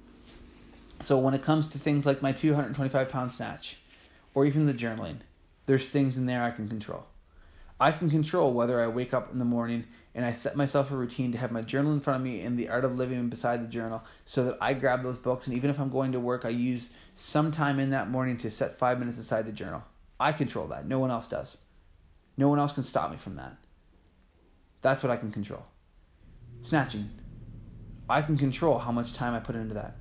So 1.00 1.16
when 1.16 1.32
it 1.32 1.42
comes 1.42 1.68
to 1.68 1.78
things 1.78 2.04
like 2.04 2.20
my 2.20 2.32
225 2.32 3.08
pound 3.08 3.32
snatch 3.32 3.78
or 4.34 4.44
even 4.44 4.66
the 4.66 4.74
journaling, 4.74 5.18
there's 5.66 5.88
things 5.88 6.18
in 6.18 6.26
there 6.26 6.42
I 6.42 6.50
can 6.50 6.68
control. 6.68 7.06
I 7.80 7.92
can 7.92 8.10
control 8.10 8.52
whether 8.52 8.80
I 8.80 8.88
wake 8.88 9.14
up 9.14 9.32
in 9.32 9.38
the 9.38 9.44
morning 9.44 9.84
and 10.14 10.24
I 10.24 10.32
set 10.32 10.56
myself 10.56 10.90
a 10.90 10.96
routine 10.96 11.30
to 11.32 11.38
have 11.38 11.52
my 11.52 11.62
journal 11.62 11.92
in 11.92 12.00
front 12.00 12.20
of 12.20 12.24
me 12.24 12.40
and 12.40 12.58
the 12.58 12.68
art 12.68 12.84
of 12.84 12.96
living 12.96 13.28
beside 13.28 13.62
the 13.62 13.68
journal 13.68 14.02
so 14.24 14.44
that 14.44 14.58
I 14.60 14.72
grab 14.72 15.02
those 15.02 15.18
books 15.18 15.46
and 15.46 15.56
even 15.56 15.70
if 15.70 15.78
I'm 15.78 15.90
going 15.90 16.12
to 16.12 16.20
work, 16.20 16.44
I 16.44 16.48
use 16.48 16.90
some 17.14 17.52
time 17.52 17.78
in 17.78 17.90
that 17.90 18.10
morning 18.10 18.36
to 18.38 18.50
set 18.50 18.78
five 18.78 18.98
minutes 18.98 19.18
aside 19.18 19.46
to 19.46 19.52
journal. 19.52 19.84
I 20.18 20.32
control 20.32 20.66
that. 20.68 20.86
No 20.86 20.98
one 20.98 21.12
else 21.12 21.28
does. 21.28 21.58
No 22.36 22.48
one 22.48 22.58
else 22.58 22.72
can 22.72 22.82
stop 22.82 23.12
me 23.12 23.16
from 23.16 23.36
that. 23.36 23.56
That's 24.82 25.02
what 25.02 25.12
I 25.12 25.16
can 25.16 25.30
control. 25.30 25.64
Snatching. 26.62 27.10
I 28.08 28.22
can 28.22 28.36
control 28.36 28.78
how 28.78 28.90
much 28.90 29.12
time 29.12 29.34
I 29.34 29.40
put 29.40 29.54
into 29.54 29.74
that. 29.74 29.96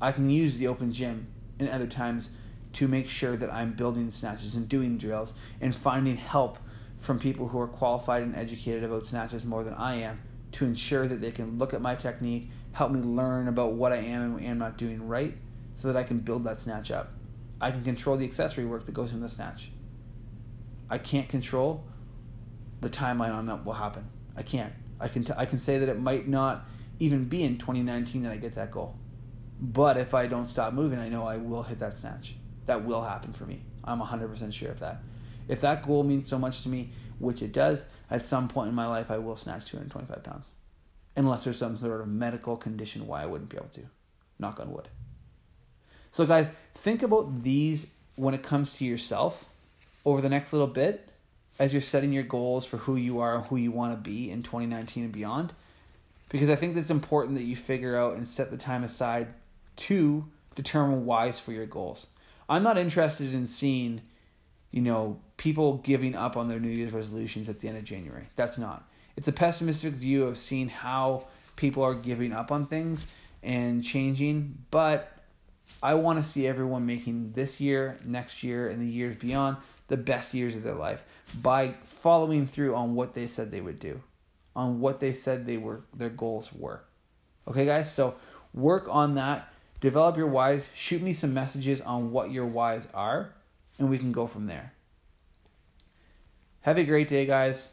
I 0.00 0.12
can 0.12 0.28
use 0.28 0.58
the 0.58 0.66
open 0.66 0.92
gym 0.92 1.28
and 1.58 1.68
other 1.68 1.86
times 1.86 2.30
to 2.74 2.88
make 2.88 3.08
sure 3.08 3.36
that 3.36 3.52
I'm 3.52 3.72
building 3.72 4.10
snatches 4.10 4.54
and 4.54 4.68
doing 4.68 4.98
drills 4.98 5.32
and 5.60 5.74
finding 5.74 6.16
help 6.16 6.58
from 7.02 7.18
people 7.18 7.48
who 7.48 7.58
are 7.58 7.66
qualified 7.66 8.22
and 8.22 8.36
educated 8.36 8.84
about 8.84 9.04
snatches 9.04 9.44
more 9.44 9.64
than 9.64 9.74
I 9.74 9.96
am 9.96 10.20
to 10.52 10.64
ensure 10.64 11.08
that 11.08 11.20
they 11.20 11.32
can 11.32 11.58
look 11.58 11.74
at 11.74 11.82
my 11.82 11.96
technique, 11.96 12.50
help 12.72 12.92
me 12.92 13.00
learn 13.00 13.48
about 13.48 13.72
what 13.72 13.92
I 13.92 13.96
am 13.96 14.36
and 14.36 14.44
am 14.44 14.58
not 14.58 14.78
doing 14.78 15.08
right 15.08 15.36
so 15.74 15.88
that 15.88 15.98
I 15.98 16.04
can 16.04 16.20
build 16.20 16.44
that 16.44 16.60
snatch 16.60 16.92
up. 16.92 17.12
I 17.60 17.72
can 17.72 17.82
control 17.82 18.16
the 18.16 18.24
accessory 18.24 18.64
work 18.64 18.86
that 18.86 18.92
goes 18.92 19.12
in 19.12 19.20
the 19.20 19.28
snatch. 19.28 19.72
I 20.88 20.98
can't 20.98 21.28
control 21.28 21.84
the 22.80 22.88
timeline 22.88 23.34
on 23.34 23.46
that 23.46 23.64
will 23.64 23.72
happen. 23.72 24.08
I 24.36 24.42
can't. 24.42 24.72
I 25.00 25.08
can 25.08 25.24
t- 25.24 25.32
I 25.36 25.44
can 25.44 25.58
say 25.58 25.78
that 25.78 25.88
it 25.88 25.98
might 25.98 26.28
not 26.28 26.66
even 27.00 27.24
be 27.24 27.42
in 27.42 27.58
2019 27.58 28.22
that 28.22 28.32
I 28.32 28.36
get 28.36 28.54
that 28.54 28.70
goal. 28.70 28.96
But 29.60 29.96
if 29.96 30.14
I 30.14 30.26
don't 30.26 30.46
stop 30.46 30.72
moving, 30.72 31.00
I 31.00 31.08
know 31.08 31.24
I 31.24 31.36
will 31.36 31.64
hit 31.64 31.78
that 31.78 31.96
snatch. 31.96 32.36
That 32.66 32.84
will 32.84 33.02
happen 33.02 33.32
for 33.32 33.44
me. 33.44 33.64
I'm 33.82 34.00
100% 34.00 34.52
sure 34.52 34.70
of 34.70 34.80
that. 34.80 35.02
If 35.48 35.60
that 35.60 35.86
goal 35.86 36.04
means 36.04 36.28
so 36.28 36.38
much 36.38 36.62
to 36.62 36.68
me, 36.68 36.90
which 37.18 37.42
it 37.42 37.52
does, 37.52 37.84
at 38.10 38.24
some 38.24 38.48
point 38.48 38.68
in 38.68 38.74
my 38.74 38.86
life, 38.86 39.10
I 39.10 39.18
will 39.18 39.36
snatch 39.36 39.66
225 39.66 40.22
pounds. 40.22 40.52
Unless 41.16 41.44
there's 41.44 41.58
some 41.58 41.76
sort 41.76 42.00
of 42.00 42.08
medical 42.08 42.56
condition 42.56 43.06
why 43.06 43.22
I 43.22 43.26
wouldn't 43.26 43.50
be 43.50 43.56
able 43.56 43.68
to. 43.68 43.82
Knock 44.38 44.60
on 44.60 44.72
wood. 44.72 44.88
So, 46.10 46.26
guys, 46.26 46.50
think 46.74 47.02
about 47.02 47.42
these 47.42 47.86
when 48.16 48.34
it 48.34 48.42
comes 48.42 48.74
to 48.74 48.84
yourself 48.84 49.44
over 50.04 50.20
the 50.20 50.28
next 50.28 50.52
little 50.52 50.66
bit 50.66 51.08
as 51.58 51.72
you're 51.72 51.82
setting 51.82 52.12
your 52.12 52.22
goals 52.22 52.66
for 52.66 52.78
who 52.78 52.96
you 52.96 53.20
are 53.20 53.36
and 53.36 53.44
who 53.46 53.56
you 53.56 53.70
want 53.70 53.92
to 53.92 53.98
be 53.98 54.30
in 54.30 54.42
2019 54.42 55.04
and 55.04 55.12
beyond. 55.12 55.52
Because 56.28 56.48
I 56.48 56.56
think 56.56 56.76
it's 56.76 56.90
important 56.90 57.36
that 57.36 57.44
you 57.44 57.56
figure 57.56 57.96
out 57.96 58.14
and 58.16 58.26
set 58.26 58.50
the 58.50 58.56
time 58.56 58.84
aside 58.84 59.28
to 59.76 60.24
determine 60.54 61.04
whys 61.04 61.38
for 61.38 61.52
your 61.52 61.66
goals. 61.66 62.06
I'm 62.48 62.62
not 62.62 62.78
interested 62.78 63.32
in 63.32 63.46
seeing 63.46 64.00
you 64.72 64.80
know, 64.80 65.20
people 65.42 65.78
giving 65.78 66.14
up 66.14 66.36
on 66.36 66.46
their 66.46 66.60
New 66.60 66.68
Year's 66.68 66.92
resolutions 66.92 67.48
at 67.48 67.58
the 67.58 67.66
end 67.66 67.76
of 67.76 67.82
January. 67.82 68.28
That's 68.36 68.58
not. 68.58 68.88
It's 69.16 69.26
a 69.26 69.32
pessimistic 69.32 69.92
view 69.92 70.22
of 70.22 70.38
seeing 70.38 70.68
how 70.68 71.26
people 71.56 71.82
are 71.82 71.96
giving 71.96 72.32
up 72.32 72.52
on 72.52 72.66
things 72.66 73.08
and 73.42 73.82
changing, 73.82 74.56
but 74.70 75.12
I 75.82 75.94
want 75.94 76.20
to 76.20 76.22
see 76.22 76.46
everyone 76.46 76.86
making 76.86 77.32
this 77.32 77.60
year, 77.60 77.98
next 78.04 78.44
year, 78.44 78.68
and 78.68 78.80
the 78.80 78.86
years 78.86 79.16
beyond 79.16 79.56
the 79.88 79.96
best 79.96 80.32
years 80.32 80.54
of 80.54 80.62
their 80.62 80.76
life 80.76 81.04
by 81.42 81.74
following 81.86 82.46
through 82.46 82.76
on 82.76 82.94
what 82.94 83.14
they 83.14 83.26
said 83.26 83.50
they 83.50 83.60
would 83.60 83.80
do, 83.80 84.00
on 84.54 84.78
what 84.78 85.00
they 85.00 85.12
said 85.12 85.44
they 85.44 85.56
were 85.56 85.82
their 85.92 86.08
goals 86.08 86.52
were. 86.52 86.84
Okay, 87.48 87.66
guys? 87.66 87.92
So 87.92 88.14
work 88.54 88.86
on 88.88 89.16
that. 89.16 89.52
Develop 89.80 90.16
your 90.16 90.28
whys. 90.28 90.70
Shoot 90.72 91.02
me 91.02 91.12
some 91.12 91.34
messages 91.34 91.80
on 91.80 92.12
what 92.12 92.30
your 92.30 92.46
whys 92.46 92.86
are 92.94 93.32
and 93.80 93.90
we 93.90 93.98
can 93.98 94.12
go 94.12 94.28
from 94.28 94.46
there. 94.46 94.72
Have 96.62 96.78
a 96.78 96.84
great 96.84 97.08
day, 97.08 97.26
guys. 97.26 97.68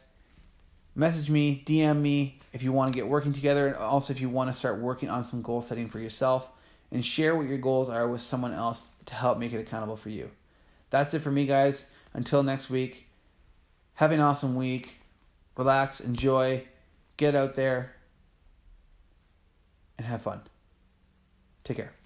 Message 0.96 1.30
me, 1.30 1.62
DM 1.64 2.00
me 2.00 2.40
if 2.52 2.64
you 2.64 2.72
want 2.72 2.92
to 2.92 2.96
get 2.96 3.06
working 3.06 3.32
together, 3.32 3.68
and 3.68 3.76
also 3.76 4.12
if 4.12 4.20
you 4.20 4.28
want 4.28 4.50
to 4.50 4.54
start 4.54 4.80
working 4.80 5.08
on 5.08 5.22
some 5.22 5.42
goal 5.42 5.60
setting 5.60 5.88
for 5.88 6.00
yourself, 6.00 6.50
and 6.90 7.04
share 7.04 7.36
what 7.36 7.46
your 7.46 7.58
goals 7.58 7.88
are 7.88 8.08
with 8.08 8.20
someone 8.20 8.52
else 8.52 8.84
to 9.06 9.14
help 9.14 9.38
make 9.38 9.52
it 9.52 9.60
accountable 9.60 9.96
for 9.96 10.08
you. 10.08 10.30
That's 10.90 11.14
it 11.14 11.20
for 11.20 11.30
me, 11.30 11.46
guys. 11.46 11.86
Until 12.12 12.42
next 12.42 12.68
week, 12.68 13.06
have 13.94 14.10
an 14.10 14.18
awesome 14.18 14.56
week. 14.56 14.96
Relax, 15.56 16.00
enjoy, 16.00 16.64
get 17.16 17.36
out 17.36 17.54
there, 17.54 17.94
and 19.98 20.06
have 20.06 20.22
fun. 20.22 20.40
Take 21.62 21.76
care. 21.76 21.99